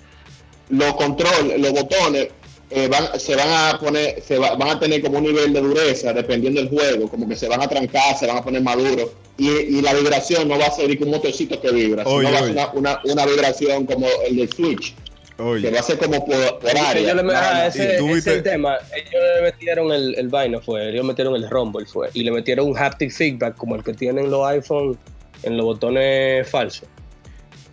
los 0.69 0.95
controles, 0.97 1.61
los 1.61 1.73
botones 1.73 2.29
eh, 2.71 2.89
van, 2.89 3.19
se 3.21 3.37
van 3.37 3.49
a 3.49 3.79
poner, 3.79 4.21
se 4.23 4.39
va- 4.39 4.57
van 4.57 4.69
a 4.71 4.81
tener 4.81 5.01
como 5.03 5.19
un 5.19 5.25
nivel 5.25 5.53
de 5.53 5.61
dureza 5.61 6.13
dependiendo 6.13 6.61
del 6.61 6.69
juego, 6.69 7.09
como 7.09 7.29
que 7.29 7.37
se 7.37 7.49
van 7.49 7.63
a 7.63 7.69
trancar, 7.69 8.17
se 8.19 8.27
van 8.27 8.39
a 8.39 8.43
poner 8.43 8.61
más 8.63 8.77
duros 8.77 9.11
y, 9.39 9.49
y 9.51 9.83
la 9.83 9.93
vibración 9.95 10.49
no 10.49 10.59
va 10.59 10.67
a 10.67 10.71
ser 10.71 10.87
como 10.99 11.11
un 11.13 11.17
motorcito 11.19 11.61
que 11.61 11.71
vibra, 11.71 12.03
Oye, 12.05 12.27
sino 12.27 12.33
va 12.33 12.39
a 12.39 12.43
oye. 12.43 12.53
ser 12.55 12.69
una, 12.79 13.01
una, 13.03 13.13
una 13.13 13.27
vibración 13.27 13.87
como 13.87 14.07
el 14.27 14.37
del 14.37 14.53
Switch, 14.53 14.95
que 15.37 15.71
va 15.71 15.81
a 15.81 15.83
ser 15.83 15.99
como 15.99 16.25
por, 16.25 16.59
por 16.59 16.71
área. 16.71 16.95
Ellos 16.99 17.15
le, 17.17 17.23
Una 17.23 17.39
ah, 17.65 17.67
ese, 17.67 17.97
ese 17.99 18.17
es 18.19 18.27
el 18.27 18.43
tema. 18.43 18.79
Ellos 18.95 19.23
le 19.37 19.43
metieron 19.43 19.93
el, 19.93 20.15
el 20.19 20.29
vaina, 20.29 20.61
fue. 20.61 20.89
Ellos 20.89 21.05
metieron 21.05 21.37
el 21.37 21.51
Rumble, 21.51 21.85
fue. 21.85 22.09
Y 22.15 22.23
le 22.23 22.31
metieron 22.33 22.67
un 22.69 22.77
haptic 22.79 23.11
feedback 23.13 23.55
como 23.55 23.77
el 23.77 23.85
que 23.85 23.93
tienen 23.93 24.31
los 24.31 24.47
iPhone 24.47 24.99
en 25.43 25.59
los 25.59 25.67
botones 25.67 26.49
falsos. 26.49 26.89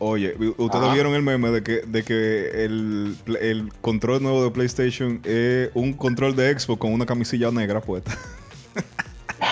Oye, 0.03 0.35
ustedes 0.57 0.83
Ajá. 0.85 0.93
vieron 0.93 1.13
el 1.15 1.21
meme 1.23 1.49
de 1.49 1.63
que, 1.63 1.81
de 1.85 2.03
que 2.03 2.65
el, 2.65 3.15
el 3.39 3.71
control 3.81 4.21
nuevo 4.23 4.43
de 4.43 4.51
PlayStation 4.51 5.21
es 5.23 5.69
un 5.73 5.93
control 5.93 6.35
de 6.35 6.57
Xbox 6.59 6.79
con 6.79 6.93
una 6.93 7.05
camisilla 7.05 7.51
negra 7.51 7.81
puesta. 7.81 8.17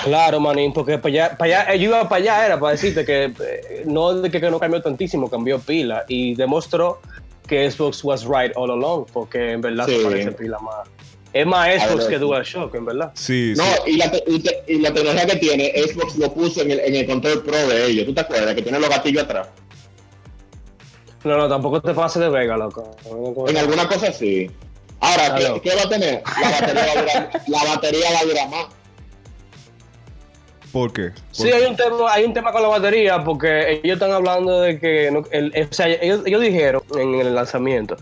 Claro, 0.06 0.40
manín, 0.40 0.72
porque 0.74 0.98
para 0.98 1.14
allá, 1.14 1.38
para 1.38 1.64
allá, 1.64 1.76
yo 1.76 1.90
iba 1.90 2.08
para 2.10 2.22
allá, 2.22 2.46
era 2.46 2.60
para 2.60 2.72
decirte 2.72 3.04
que 3.06 3.26
eh, 3.26 3.84
no 3.86 4.14
de 4.14 4.32
que, 4.32 4.40
que 4.40 4.50
no 4.50 4.58
cambió 4.60 4.82
tantísimo, 4.82 5.30
cambió 5.30 5.60
pila 5.60 6.06
y 6.08 6.34
demostró 6.36 7.02
que 7.46 7.70
Xbox 7.70 8.04
was 8.04 8.24
right 8.26 8.52
all 8.56 8.72
along, 8.72 9.06
porque 9.12 9.52
en 9.52 9.62
verdad 9.62 9.86
Sí. 9.88 9.98
se 9.98 10.04
parece 10.04 10.32
pila 10.32 10.60
más. 10.60 10.88
Es 11.34 11.46
más 11.46 11.70
Xbox 11.82 11.98
ver, 12.06 12.10
que. 12.10 12.20
DualShock, 12.20 12.76
en 12.76 12.86
verdad. 12.86 13.12
Sí, 13.16 13.54
No, 13.58 13.64
sí. 13.64 13.92
y 13.92 13.98
la, 13.98 14.10
te- 14.12 14.24
y, 14.28 14.40
te- 14.40 14.64
y 14.68 14.80
la 14.80 14.94
tecnología 14.94 15.26
que 15.28 15.36
tiene, 15.38 15.72
Xbox 15.76 16.16
lo 16.18 16.34
puso 16.34 16.62
en 16.62 16.72
el, 16.72 16.80
en 16.80 16.96
el 16.96 17.06
control 17.06 17.44
pro 17.44 17.68
de 17.68 17.86
ellos. 17.88 18.06
¿Tú 18.06 18.14
te 18.14 18.22
acuerdas? 18.22 18.56
Que 18.56 18.62
tiene 18.62 18.80
los 18.80 18.90
gatillos 18.90 19.24
atrás. 19.24 19.50
No, 21.24 21.38
no, 21.38 21.48
tampoco 21.48 21.82
te 21.82 21.94
pases 21.94 22.22
de 22.22 22.30
Vega, 22.30 22.58
loco. 22.58 22.96
En 23.48 23.58
alguna 23.58 23.88
cosa 23.88 24.12
sí. 24.12 24.50
Ahora, 25.00 25.36
¿qué, 25.36 25.42
Claro. 25.42 25.62
qué 25.62 25.76
va 25.76 25.82
a 25.84 25.90
tener? 25.90 26.24
La 26.42 26.50
batería 26.50 26.86
va 26.86 26.92
a 26.92 27.02
durar, 27.02 27.42
la 27.48 27.64
batería 27.76 28.06
va 28.14 28.20
a 28.20 28.24
durar 28.26 28.50
más. 28.50 28.66
¿Por 30.72 30.94
qué? 30.94 31.10
Sí, 31.32 31.44
¿Por 31.50 31.54
hay 31.54 31.66
un 31.66 31.76
tema, 31.76 32.14
hay 32.14 32.24
un 32.24 32.34
tema 32.34 32.52
con 32.52 32.62
la 32.62 32.70
batería 32.70 33.24
porque 33.24 33.82
ellos 33.84 33.96
están 33.96 34.12
hablando 34.12 34.62
de 34.62 34.80
que, 34.80 35.12
no- 35.12 35.24
el- 35.32 35.52
o 35.70 35.74
sea, 35.74 35.88
ellos, 35.90 36.22
ellos 36.26 36.42
dijeron 36.42 36.82
en 36.98 37.16
el 37.16 37.36
lanzamiento 37.36 37.98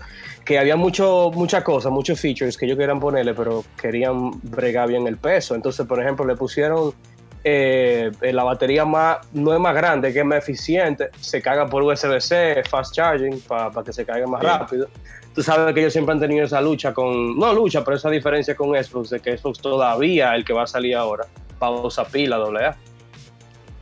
que 0.46 0.60
había 0.60 0.76
mucho, 0.76 1.32
muchas 1.34 1.64
cosas, 1.64 1.92
muchos 1.92 2.20
features 2.20 2.58
que 2.58 2.66
ellos 2.66 2.78
querían 2.78 3.00
ponerle, 3.00 3.34
pero 3.34 3.64
querían 3.80 4.32
bregar 4.44 4.88
bien 4.88 5.08
el 5.08 5.18
peso. 5.18 5.56
Entonces, 5.56 5.86
por 5.88 6.02
ejemplo, 6.02 6.26
le 6.26 6.36
pusieron 6.36 6.94
eh, 7.44 8.12
la 8.22 8.44
batería 8.44 8.86
más, 8.86 9.18
no 9.34 9.54
es 9.54 9.60
más 9.60 9.74
grande, 9.76 10.12
que 10.14 10.20
es 10.20 10.26
más 10.26 10.40
eficiente, 10.40 11.10
se 11.20 11.42
carga 11.42 11.68
por 11.68 11.84
USB-C, 11.84 12.64
fast 12.70 12.94
charging, 12.94 13.40
para 13.42 13.72
que 13.84 13.94
se 13.94 14.06
cargue 14.06 14.26
más 14.28 14.42
rápido. 14.44 14.88
Tú 15.34 15.44
sabes 15.44 15.74
que 15.74 15.80
ellos 15.82 15.94
siempre 15.94 16.14
han 16.14 16.20
tenido 16.20 16.46
esa 16.46 16.60
lucha 16.60 16.94
con, 16.94 17.38
no 17.38 17.54
lucha, 17.54 17.84
pero 17.84 17.96
esa 17.98 18.10
diferencia 18.10 18.56
con 18.56 18.70
Xbox, 18.82 19.12
de 19.12 19.20
que 19.20 19.38
Xbox 19.38 19.60
todavía, 19.60 20.36
el 20.36 20.44
que 20.44 20.54
va 20.54 20.64
a 20.64 20.68
salir 20.68 20.96
ahora, 20.96 21.26
va 21.62 21.68
a 21.68 21.72
usar 21.72 22.08
pila 22.08 22.38
AA. 22.38 22.76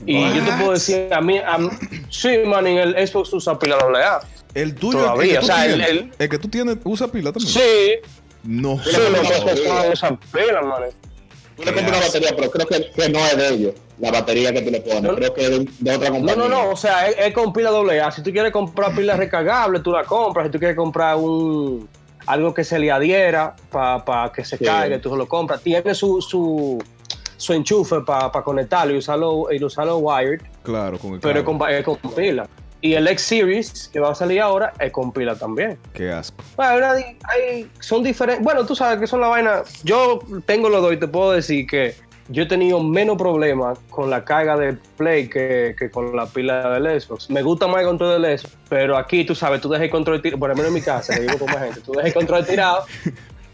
Y 0.05 0.21
yo 0.35 0.45
te 0.45 0.51
puedo 0.59 0.71
decir, 0.73 1.11
a 1.11 1.21
mí, 1.21 1.39
a 1.39 1.57
mí- 1.57 1.69
sí, 2.09 2.37
man, 2.45 2.67
en 2.67 2.77
el 2.95 3.07
Xbox 3.07 3.33
usa 3.33 3.57
pila 3.57 3.77
AA. 3.77 4.19
El 4.53 4.75
tuyo, 4.75 4.99
Todavía, 4.99 5.23
el 5.23 5.29
que 5.31 5.37
o 5.37 5.41
tú 5.41 5.45
sea, 5.47 5.65
el- 5.65 5.71
tienes, 5.73 5.89
el- 5.89 6.11
el 6.19 6.29
que 6.29 6.37
tú 6.37 6.47
tienes, 6.49 6.77
usa 6.83 7.07
pila 7.07 7.31
también. 7.31 7.51
Sí, 7.53 7.93
No. 8.43 8.77
sí, 8.83 8.91
Pero 8.93 9.09
los 9.09 9.23
no, 9.23 9.29
que 9.29 9.39
no, 9.67 10.85
Tú 11.57 11.63
le 11.63 11.73
compras 11.73 11.97
una 11.97 12.05
batería, 12.05 12.29
pero 12.37 12.51
creo 12.51 12.67
que, 12.67 12.91
que 12.91 13.09
no 13.09 13.19
es 13.19 13.35
de 13.37 13.47
ellos, 13.49 13.73
la 13.99 14.11
batería 14.11 14.53
que 14.53 14.61
tú 14.61 14.69
le 14.69 14.79
pones. 14.81 15.01
No. 15.03 15.15
Creo 15.15 15.33
que 15.33 15.41
es 15.43 15.49
de, 15.49 15.67
de 15.79 15.95
otra 15.95 16.09
No, 16.09 16.15
compañía. 16.17 16.35
no, 16.43 16.49
no, 16.49 16.69
o 16.69 16.75
sea, 16.75 17.07
es, 17.09 17.15
es 17.17 17.33
con 17.33 17.51
pila 17.51 17.71
AA. 17.71 18.11
Si 18.11 18.21
tú 18.21 18.31
quieres 18.31 18.51
comprar 18.53 18.93
pila 18.95 19.17
recargable, 19.17 19.79
tú 19.79 19.91
la 19.91 20.03
compras. 20.03 20.45
Si 20.47 20.51
tú 20.51 20.59
quieres 20.59 20.77
comprar 20.77 21.15
un 21.17 21.89
algo 22.27 22.53
que 22.53 22.63
se 22.63 22.77
le 22.77 22.91
adhiera 22.91 23.55
para 23.71 24.31
que 24.31 24.43
se 24.45 24.57
Sí. 24.57 24.65
cargue, 24.65 24.99
tú 24.99 25.15
lo 25.15 25.27
compras. 25.27 25.61
Tiene 25.61 25.95
su, 25.95 26.21
su, 26.21 26.77
su 27.37 27.53
enchufe 27.53 28.01
para 28.01 28.29
conectarlo 28.43 28.93
y 28.93 28.97
usarlo, 28.97 29.47
y 29.51 29.63
usarlo 29.63 29.97
wired, 29.97 30.41
Claro, 30.61 30.99
con 30.99 31.13
el 31.13 31.19
pero 31.21 31.39
es 31.39 31.45
cable. 31.45 31.57
con, 31.59 31.69
es 31.71 31.83
con 32.01 32.11
pila. 32.13 32.47
Y 32.81 32.93
el 32.93 33.07
X 33.07 33.21
Series, 33.23 33.89
que 33.91 33.99
va 33.99 34.11
a 34.11 34.15
salir 34.15 34.39
ahora, 34.39 34.71
es 34.79 34.91
con 34.91 35.11
pila 35.11 35.35
también. 35.35 35.77
Qué 35.93 36.11
asco. 36.11 36.43
Bueno, 36.55 36.87
hay- 37.23 37.67
son 37.79 38.03
diferentes. 38.03 38.43
Bueno, 38.43 38.65
tú 38.65 38.75
sabes 38.75 38.99
que 38.99 39.07
son 39.07 39.19
la 39.21 39.27
vaina. 39.27 39.63
Yo 39.83 40.19
tengo 40.45 40.69
los 40.69 40.81
dos 40.81 40.93
y 40.93 40.97
te 40.97 41.07
puedo 41.07 41.31
decir 41.31 41.65
que 41.65 41.95
yo 42.29 42.43
he 42.43 42.45
tenido 42.45 42.83
menos 42.83 43.17
problemas 43.17 43.79
con 43.89 44.09
la 44.09 44.23
carga 44.25 44.57
del 44.57 44.77
Play 44.97 45.29
que, 45.29 45.75
que 45.79 45.89
con 45.89 46.15
la 46.15 46.25
pila 46.27 46.69
del 46.77 47.01
Xbox. 47.01 47.29
Me 47.29 47.41
gusta 47.41 47.67
más 47.67 47.79
el 47.81 47.87
control 47.87 48.21
del 48.21 48.37
Xbox, 48.37 48.53
pero 48.69 48.97
aquí 48.97 49.23
tú 49.25 49.33
sabes, 49.33 49.61
tú 49.61 49.69
dejas 49.69 49.85
el 49.85 49.89
control 49.91 50.21
tirado, 50.21 50.39
por 50.39 50.49
lo 50.49 50.55
menos 50.55 50.67
en 50.67 50.73
mi 50.75 50.81
casa, 50.81 51.13
que 51.15 51.21
vivo 51.21 51.37
con 51.39 51.47
más 51.47 51.63
gente, 51.63 51.79
tú 51.81 51.93
dejas 51.93 52.07
el 52.07 52.13
control 52.13 52.45
tirado 52.45 52.83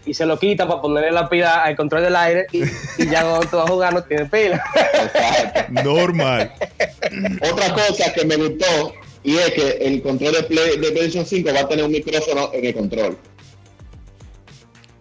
y 0.05 0.13
se 0.15 0.25
lo 0.25 0.37
quita 0.39 0.67
para 0.67 0.81
ponerle 0.81 1.11
la 1.11 1.29
pila 1.29 1.63
al 1.63 1.75
control 1.77 2.01
del 2.03 2.15
aire 2.15 2.47
y, 2.51 2.63
y 2.63 3.09
ya 3.09 3.21
cuando 3.21 3.41
tú 3.47 3.57
vas 3.57 3.67
a 3.67 3.71
jugar 3.71 3.93
no 3.93 4.03
tiene 4.03 4.25
pila. 4.25 4.61
Exacto. 5.03 5.71
Normal. 5.83 6.51
Otra 7.51 7.73
cosa 7.73 8.11
que 8.11 8.25
me 8.25 8.35
gustó 8.37 8.91
y 9.23 9.35
es 9.37 9.51
que 9.51 9.69
el 9.81 10.01
control 10.01 10.33
de, 10.33 10.43
Play, 10.43 10.77
de 10.77 10.91
PlayStation 10.91 11.25
5 11.25 11.49
va 11.53 11.61
a 11.61 11.67
tener 11.67 11.85
un 11.85 11.91
micrófono 11.91 12.49
en 12.53 12.65
el 12.65 12.73
control. 12.73 13.17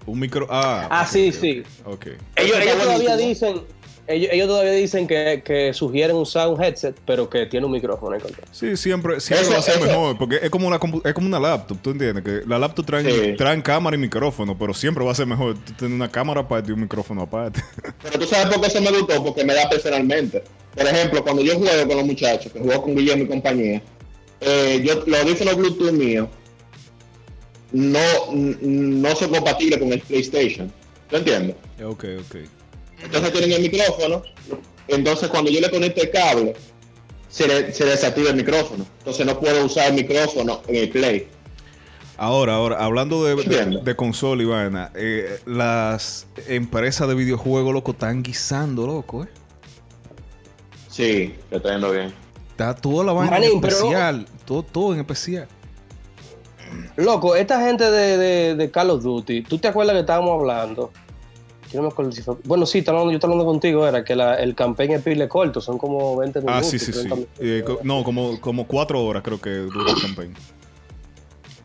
Un 0.07 0.19
micro. 0.19 0.47
Ah, 0.51 0.89
Ah, 0.91 1.07
sí, 1.07 1.33
sí. 1.33 1.63
Ok. 1.85 2.07
Ellos, 2.37 2.57
todavía 2.83 3.17
dicen, 3.17 3.63
ellos, 4.09 4.31
ellos 4.33 4.49
todavía 4.49 4.73
dicen 4.73 5.07
que, 5.07 5.43
que 5.45 5.73
sugieren 5.73 6.17
usar 6.17 6.49
un 6.49 6.61
headset, 6.61 6.97
pero 7.07 7.31
que 7.31 7.47
tiene 7.47 7.67
un 7.67 7.73
micrófono 7.73 8.11
en 8.11 8.21
el 8.21 8.23
control. 8.27 8.49
Sí, 8.51 8.77
siempre, 8.77 9.21
siempre 9.21 9.45
Eso- 9.47 9.53
va 9.53 9.59
a 9.61 9.63
ser 9.63 9.77
eso- 9.77 9.87
mejor, 9.87 10.19
porque 10.19 10.41
es 10.43 10.51
como, 10.51 10.67
una, 10.67 10.81
es 11.05 11.15
como 11.15 11.27
una 11.29 11.39
laptop, 11.39 11.79
¿tú 11.81 11.91
entiendes? 11.91 12.25
Que 12.25 12.43
la 12.49 12.59
laptop 12.59 12.85
traen, 12.85 13.07
Sí. 13.09 13.35
traen 13.39 13.63
cámara 13.63 13.95
y 13.95 14.01
micrófono, 14.01 14.59
pero 14.59 14.75
siempre 14.75 15.05
va 15.05 15.13
a 15.13 15.15
ser 15.15 15.27
mejor 15.27 15.57
tú 15.57 15.73
tener 15.75 15.95
una 15.95 16.11
cámara 16.11 16.41
aparte 16.41 16.71
y 16.71 16.73
un 16.75 16.81
micrófono 16.81 17.23
aparte. 17.23 17.63
Pero 18.03 18.19
tú 18.19 18.27
sabes 18.27 18.53
por 18.53 18.61
qué 18.61 18.67
eso 18.77 18.81
me 18.81 18.91
gustó, 18.91 19.23
porque 19.23 19.45
me 19.45 19.55
da 19.55 19.69
personalmente. 19.71 20.43
Por 20.75 20.85
ejemplo, 20.87 21.23
cuando 21.23 21.43
yo 21.43 21.55
juego 21.59 21.87
con 21.87 21.97
los 21.99 22.07
muchachos, 22.07 22.51
que 22.53 22.59
juego 22.59 22.83
con 22.83 22.97
Guillermo 22.97 23.23
y 23.23 23.29
compañía, 23.29 23.83
eh, 24.43 24.83
yo, 24.85 25.03
los 25.07 25.21
audífonos 25.21 25.57
Bluetooth 25.57 25.93
míos 25.93 26.29
no, 27.73 28.01
no 28.33 29.17
son 29.17 29.31
compatibles 29.31 29.79
con 29.79 29.93
el 29.93 30.01
PlayStation. 30.01 30.73
¿Tú 31.09 31.17
entiendes? 31.17 31.57
ok, 31.85 32.05
ok. 32.21 32.37
Entonces 33.03 33.33
tienen 33.33 33.53
el 33.53 33.63
micrófono, 33.63 34.23
entonces 34.89 35.29
cuando 35.29 35.51
yo 35.51 35.61
le 35.61 35.71
conecto 35.71 36.03
el 36.03 36.11
cable, 36.11 36.55
se, 37.29 37.49
le- 37.49 37.73
se 37.73 37.85
desactiva 37.85 38.31
el 38.31 38.37
micrófono. 38.37 38.87
Entonces 38.99 39.27
no 39.27 39.41
puedo 39.41 39.65
usar 39.65 39.89
el 39.89 39.95
micrófono 39.95 40.63
en 40.69 40.77
el 40.77 40.89
Play. 40.91 41.27
Ahora, 42.19 42.55
ahora, 42.55 42.77
hablando 42.85 43.25
de, 43.25 43.35
de, 43.43 43.81
de 43.83 43.97
consola 43.97 44.43
y 44.43 44.47
vaina, 44.47 44.93
eh, 44.95 45.41
las 45.47 46.27
empresas 46.47 47.09
de 47.09 47.15
videojuegos, 47.15 47.73
loco, 47.75 47.93
están 47.93 48.23
guisando, 48.23 48.87
loco, 48.87 49.25
¿eh? 49.25 49.29
Sí, 50.89 51.35
está 51.51 51.73
yendo 51.73 51.91
bien. 51.91 52.13
Está 52.53 52.75
toda 52.75 53.05
la 53.05 53.13
vaina 53.13 53.31
Manín, 53.33 53.53
en 53.55 53.61
pero- 53.61 53.77
especial, 53.77 54.27
todo, 54.45 54.63
todo 54.63 54.95
en 54.95 55.01
especial. 55.01 55.49
Loco, 56.97 57.37
esta 57.37 57.61
gente 57.67 57.91
de, 57.91 58.17
de, 58.17 58.55
de 58.55 58.71
Call 58.71 58.91
of 58.91 59.03
Duty, 59.03 59.43
¿tú 59.43 59.59
te 59.59 59.69
acuerdas 59.69 59.95
que 59.95 60.01
estábamos 60.01 60.41
hablando? 60.41 60.91
Yo 61.71 61.79
no 61.81 61.89
me 61.89 61.93
acuerdo 61.93 62.13
si 62.13 62.23
fue- 62.23 62.37
Bueno, 62.45 62.67
sí, 62.67 62.85
hablando- 62.87 63.11
yo 63.11 63.17
estaba 63.17 63.33
hablando 63.33 63.51
contigo, 63.51 63.87
era 63.87 64.05
que 64.05 64.15
la- 64.15 64.35
el 64.37 64.55
campaign 64.55 64.93
es 64.93 65.03
pile 65.03 65.29
corto, 65.29 65.61
son 65.61 65.79
como 65.79 66.17
20 66.17 66.41
minutos. 66.41 66.61
Ah, 66.61 66.63
sí, 66.63 66.79
sí, 66.79 66.87
sí. 66.87 66.93
30 66.93 67.15
minutos. 67.15 67.35
Eh, 67.41 67.63
co- 67.67 67.81
no, 67.83 68.05
como, 68.05 68.41
como 68.41 68.67
cuatro 68.67 69.03
horas 69.03 69.23
creo 69.23 69.41
que 69.41 69.51
dura 69.51 69.93
el 69.93 70.01
campaign. 70.01 70.35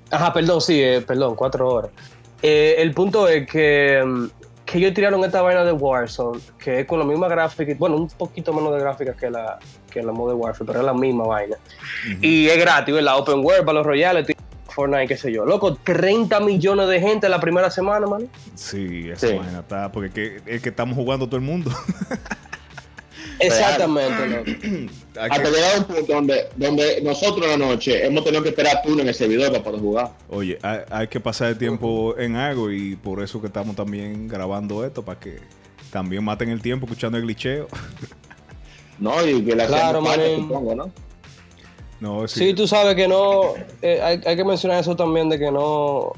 Ajá, 0.09 0.31
perdón, 0.33 0.61
sí, 0.61 0.81
eh, 0.81 1.01
perdón, 1.05 1.35
cuatro 1.35 1.67
horas. 1.69 1.91
Eh, 2.41 2.75
el 2.79 2.93
punto 2.93 3.27
es 3.27 3.49
que, 3.49 4.01
mm, 4.05 4.25
que 4.67 4.77
ellos 4.79 4.93
tiraron 4.93 5.23
esta 5.23 5.41
vaina 5.41 5.63
de 5.63 5.71
Warzone, 5.71 6.39
que 6.59 6.81
es 6.81 6.85
con 6.85 6.99
la 6.99 7.05
misma 7.05 7.29
gráfica, 7.29 7.73
bueno, 7.79 7.95
un 7.95 8.09
poquito 8.09 8.51
menos 8.53 8.73
de 8.73 8.79
gráfica 8.81 9.13
que 9.13 9.29
la, 9.31 9.57
que 9.89 10.03
la 10.03 10.11
Modern 10.11 10.37
Warfare, 10.39 10.65
pero 10.67 10.79
es 10.81 10.85
la 10.85 10.93
misma 10.93 11.23
vaina. 11.25 11.55
Y 12.21 12.47
es 12.49 12.59
gratis, 12.59 12.93
la 13.01 13.15
Open 13.15 13.39
World 13.39 13.63
para 13.65 13.77
los 13.77 13.85
royales, 13.85 14.27
Fortnite, 14.67 15.07
qué 15.07 15.15
sé 15.17 15.31
yo. 15.31 15.45
Loco, 15.45 15.75
30 15.75 16.41
millones 16.41 16.89
de 16.89 16.99
gente 16.99 17.29
la 17.29 17.39
primera 17.39 17.71
semana, 17.71 18.05
man. 18.07 18.27
Sí, 18.55 19.09
esa 19.09 19.27
Sí. 19.27 19.33
vaina 19.37 19.59
está, 19.59 19.89
porque 19.91 20.11
que- 20.11 20.41
es 20.55 20.61
que 20.61 20.69
estamos 20.69 20.95
jugando 20.95 21.25
todo 21.27 21.37
el 21.37 21.43
mundo. 21.43 21.71
Exactamente, 23.39 24.89
Hasta 25.19 25.43
que- 25.43 25.49
llegar 25.51 25.75
a 25.75 25.77
un 25.79 25.83
punto 25.85 26.13
donde, 26.13 26.47
donde 26.55 27.01
nosotros 27.01 27.45
en 27.45 27.59
la 27.59 27.67
noche 27.67 28.05
hemos 28.05 28.23
tenido 28.23 28.43
que 28.43 28.49
esperar 28.49 28.81
turno 28.83 29.01
en 29.01 29.07
el 29.09 29.13
servidor 29.15 29.49
para 29.51 29.63
poder 29.63 29.79
jugar. 29.81 30.11
Oye, 30.29 30.57
hay, 30.61 30.79
hay 30.89 31.07
que 31.07 31.19
pasar 31.19 31.49
el 31.49 31.57
tiempo 31.57 32.15
en 32.17 32.35
algo 32.35 32.71
y 32.71 32.95
por 32.95 33.21
eso 33.21 33.39
que 33.41 33.47
estamos 33.47 33.75
también 33.75 34.27
grabando 34.27 34.85
esto, 34.85 35.03
para 35.03 35.19
que 35.19 35.37
también 35.91 36.23
maten 36.23 36.49
el 36.49 36.61
tiempo 36.61 36.85
escuchando 36.85 37.17
el 37.17 37.23
glitcheo. 37.23 37.67
¿No? 38.99 39.25
Y 39.27 39.43
que 39.43 39.55
la 39.55 39.67
Claro, 39.67 40.03
parte, 40.03 40.35
supongo, 40.37 40.73
¿no? 40.75 40.91
No, 41.99 42.27
sí. 42.27 42.39
Sí, 42.39 42.53
tú 42.53 42.67
sabes 42.67 42.95
que 42.95 43.07
no. 43.07 43.53
eh, 43.81 43.99
hay, 44.03 44.21
hay 44.25 44.35
que 44.35 44.43
mencionar 44.43 44.79
eso 44.79 44.95
también 44.95 45.29
de 45.29 45.39
que 45.39 45.51
no. 45.51 46.13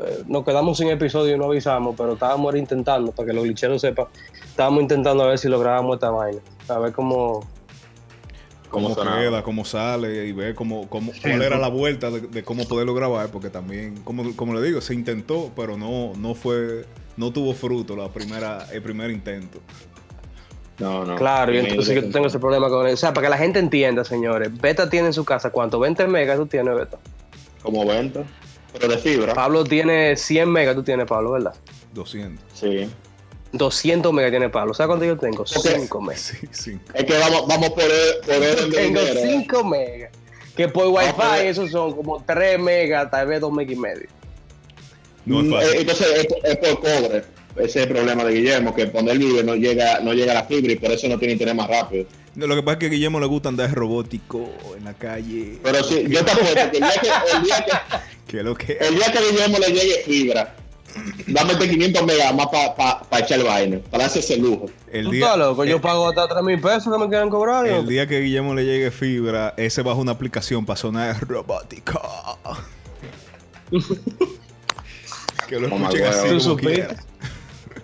Eh, 0.00 0.24
nos 0.26 0.44
quedamos 0.44 0.78
sin 0.78 0.88
episodio 0.88 1.34
y 1.34 1.38
no 1.38 1.46
avisamos, 1.46 1.94
pero 1.96 2.14
estábamos 2.14 2.54
intentando, 2.56 3.12
para 3.12 3.26
que 3.26 3.32
los 3.32 3.44
glitcheros 3.44 3.80
sepan, 3.80 4.06
estábamos 4.44 4.82
intentando 4.82 5.22
a 5.22 5.28
ver 5.28 5.38
si 5.38 5.48
lográbamos 5.48 5.94
esta 5.94 6.10
vaina. 6.10 6.40
A 6.68 6.78
ver 6.78 6.92
cómo. 6.92 7.46
Cómo, 8.70 8.96
queda, 8.96 9.44
cómo 9.44 9.64
sale 9.64 10.26
y 10.26 10.32
ver 10.32 10.56
cómo, 10.56 10.88
cómo, 10.88 11.12
cuál 11.22 11.42
era 11.42 11.58
la 11.58 11.68
vuelta 11.68 12.10
de, 12.10 12.22
de 12.22 12.42
cómo 12.42 12.66
poderlo 12.66 12.92
grabar, 12.92 13.28
porque 13.28 13.48
también, 13.48 14.02
como, 14.02 14.34
como 14.34 14.52
le 14.52 14.62
digo, 14.62 14.80
se 14.80 14.94
intentó, 14.94 15.52
pero 15.54 15.76
no, 15.76 16.12
no 16.16 16.34
fue, 16.34 16.84
no 17.16 17.32
tuvo 17.32 17.54
fruto 17.54 17.94
la 17.94 18.08
primera, 18.08 18.66
el 18.72 18.82
primer 18.82 19.12
intento. 19.12 19.60
No, 20.80 21.04
no. 21.04 21.14
Claro, 21.14 21.54
y 21.54 21.58
entonces 21.58 21.94
yo 21.94 22.10
tengo 22.10 22.26
ese 22.26 22.40
problema 22.40 22.68
con 22.68 22.86
él. 22.88 22.94
O 22.94 22.96
sea, 22.96 23.14
para 23.14 23.28
que 23.28 23.30
la 23.30 23.38
gente 23.38 23.60
entienda, 23.60 24.04
señores, 24.04 24.50
Beta 24.60 24.90
tiene 24.90 25.06
en 25.06 25.12
su 25.12 25.24
casa, 25.24 25.50
¿cuánto? 25.50 25.78
20 25.78 26.08
megas 26.08 26.36
tú 26.36 26.46
tienes, 26.46 26.74
Beta. 26.74 26.98
Como 27.62 27.86
20. 27.86 28.24
Pero 28.74 28.88
de 28.88 28.98
fibra. 28.98 29.32
Pablo 29.34 29.64
tiene 29.64 30.16
100 30.16 30.50
megas, 30.50 30.74
tú 30.74 30.82
tienes, 30.82 31.06
Pablo, 31.06 31.30
¿verdad? 31.32 31.54
200. 31.94 32.44
Sí. 32.52 32.88
200 33.52 34.12
megas 34.12 34.30
tiene 34.32 34.48
Pablo. 34.48 34.74
¿Sabes 34.74 34.88
cuánto 34.88 35.04
yo 35.06 35.16
tengo? 35.16 35.46
5 35.46 36.00
megas. 36.02 36.20
Sí, 36.20 36.48
sí. 36.50 36.78
Es 36.92 37.04
que 37.04 37.16
vamos, 37.18 37.46
vamos 37.46 37.70
por 37.70 37.84
el, 37.84 37.90
por 38.26 38.34
el 38.34 38.70
Tengo 38.72 39.00
dinero. 39.00 39.20
5 39.22 39.64
megas. 39.64 40.10
Que 40.56 40.68
por 40.68 40.86
Wi-Fi 40.88 41.12
pero- 41.16 41.34
esos 41.48 41.70
son 41.70 41.92
como 41.94 42.22
3 42.26 42.58
megas, 42.58 43.10
tal 43.10 43.26
vez 43.28 43.40
2 43.40 43.52
megas 43.52 43.72
y 43.72 43.76
medio. 43.76 44.08
No 45.24 45.40
es 45.40 45.46
Mm, 45.46 45.52
fácil. 45.52 45.70
eh, 45.72 45.80
Entonces 45.80 46.06
es, 46.18 46.26
es 46.44 46.56
por 46.58 46.80
cobre. 46.80 47.24
Ese 47.56 47.64
es 47.66 47.76
el 47.76 47.88
problema 47.88 48.24
de 48.24 48.34
Guillermo, 48.34 48.74
que 48.74 48.86
donde 48.86 49.12
él 49.12 49.18
vive 49.20 49.44
no 49.44 49.54
llega, 49.54 50.00
no 50.00 50.12
llega 50.12 50.34
la 50.34 50.44
fibra 50.44 50.72
y 50.72 50.76
por 50.76 50.90
eso 50.90 51.06
no 51.08 51.16
tiene 51.18 51.34
internet 51.34 51.54
más 51.56 51.68
rápido. 51.68 52.06
No, 52.34 52.48
Lo 52.48 52.56
que 52.56 52.62
pasa 52.64 52.72
es 52.72 52.78
que 52.80 52.86
a 52.86 52.88
Guillermo 52.88 53.20
le 53.20 53.26
gusta 53.26 53.48
andar 53.48 53.72
robótico 53.72 54.50
en 54.76 54.84
la 54.84 54.94
calle. 54.94 55.60
Pero 55.62 55.84
sí, 55.84 56.04
yo 56.08 56.24
te 56.24 56.32
apuesto 56.32 56.54
que 56.72 56.78
el 56.78 56.82
día 56.82 56.92
que, 57.00 57.36
el 57.36 57.42
día 57.44 57.64
que, 57.64 58.13
Que 58.34 58.42
lo 58.42 58.54
que. 58.56 58.72
el 58.80 58.96
día 58.96 59.12
que 59.12 59.20
Guillermo 59.30 59.58
le 59.58 59.68
llegue 59.72 60.02
fibra, 60.04 60.54
meter 61.26 61.70
500 61.70 62.04
megas 62.04 62.34
más 62.34 62.46
para 62.48 63.24
echar 63.24 63.38
el 63.38 63.44
vaina, 63.44 63.78
para 63.90 64.04
darse 64.04 64.18
ese 64.18 64.36
lujo. 64.38 64.66
El 64.90 65.04
Tú 65.04 65.10
día, 65.12 65.24
estás 65.26 65.38
loco, 65.38 65.64
yo 65.64 65.76
el- 65.76 65.80
pago 65.82 66.08
hasta 66.08 66.26
3 66.26 66.42
mil 66.42 66.60
pesos 66.60 66.92
que 66.92 66.98
me 66.98 67.08
quieran 67.08 67.30
cobrar. 67.30 67.64
el 67.66 67.86
día 67.86 68.06
que 68.08 68.20
Guillermo 68.20 68.54
le 68.54 68.64
llegue 68.64 68.90
fibra, 68.90 69.54
ese 69.56 69.82
baja 69.82 69.98
una 70.00 70.12
aplicación 70.12 70.66
para 70.66 70.76
sonar 70.76 71.16
robótico. 71.28 72.00
que 75.48 75.60
lo 75.60 75.68
Oh, 75.68 75.76
escuchen 75.76 76.00
God. 76.00 76.08
así 76.08 76.22
¿Tú 76.22 76.28
como 76.28 76.40
supiste? 76.40 76.72
quiera. 76.74 76.96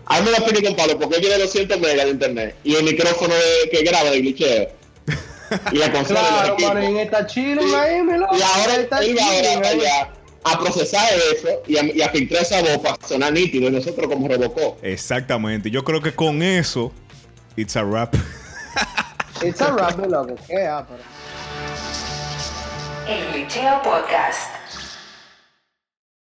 A 0.07 0.19
mí 0.19 0.25
me 0.25 0.31
lo 0.33 0.37
expliqué 0.39 0.67
con 0.67 0.77
Pablo, 0.77 0.99
porque 0.99 1.17
él 1.17 1.21
tiene 1.23 1.39
200 1.39 1.79
megas 1.81 2.05
de 2.07 2.11
internet 2.11 2.57
y 2.65 2.75
el 2.75 2.85
micrófono 2.85 3.35
de- 3.35 3.71
que 3.71 3.83
graba 3.85 4.11
de 4.11 4.21
glitcheo. 4.21 4.69
Y 5.73 5.79
la 5.79 5.91
consola 5.93 6.21
y 6.21 6.57
Claro, 6.63 6.81
los 6.81 6.91
equipos. 7.01 7.27
Chilling 7.27 7.75
ahí, 7.75 8.03
mi 8.03 8.17
loco. 8.19 8.37
Y 8.37 8.41
ahora 8.43 8.75
está 8.77 8.99
él 8.99 9.19
ahí. 9.19 9.47
allá 9.47 10.13
a 10.45 10.59
procesar 10.59 11.09
eso 11.35 11.49
y 11.67 11.77
a, 11.77 11.85
y 11.85 12.01
a 12.03 12.09
filtrar 12.11 12.43
esa 12.43 12.61
voz 12.63 12.79
para 12.79 12.97
sonar 13.07 13.33
nítido 13.33 13.69
y 13.69 13.73
nosotros 13.73 14.09
como 14.09 14.27
Robocop. 14.29 14.83
Exactamente. 14.85 15.71
Yo 15.71 15.85
creo 15.85 16.01
que 16.01 16.15
con 16.15 16.43
eso, 16.43 16.93
it's 17.57 17.77
a 17.77 17.83
wrap. 17.83 18.15
It's 19.43 19.61
a 19.63 19.71
rap, 19.75 19.97
mi 19.97 20.07
loco. 20.07 20.35
¿Qué? 20.47 20.67
Ah, 20.67 20.87
pero- 20.87 21.03
El 23.09 23.33
Glitcheo 23.33 23.81
Podcast. 23.83 24.51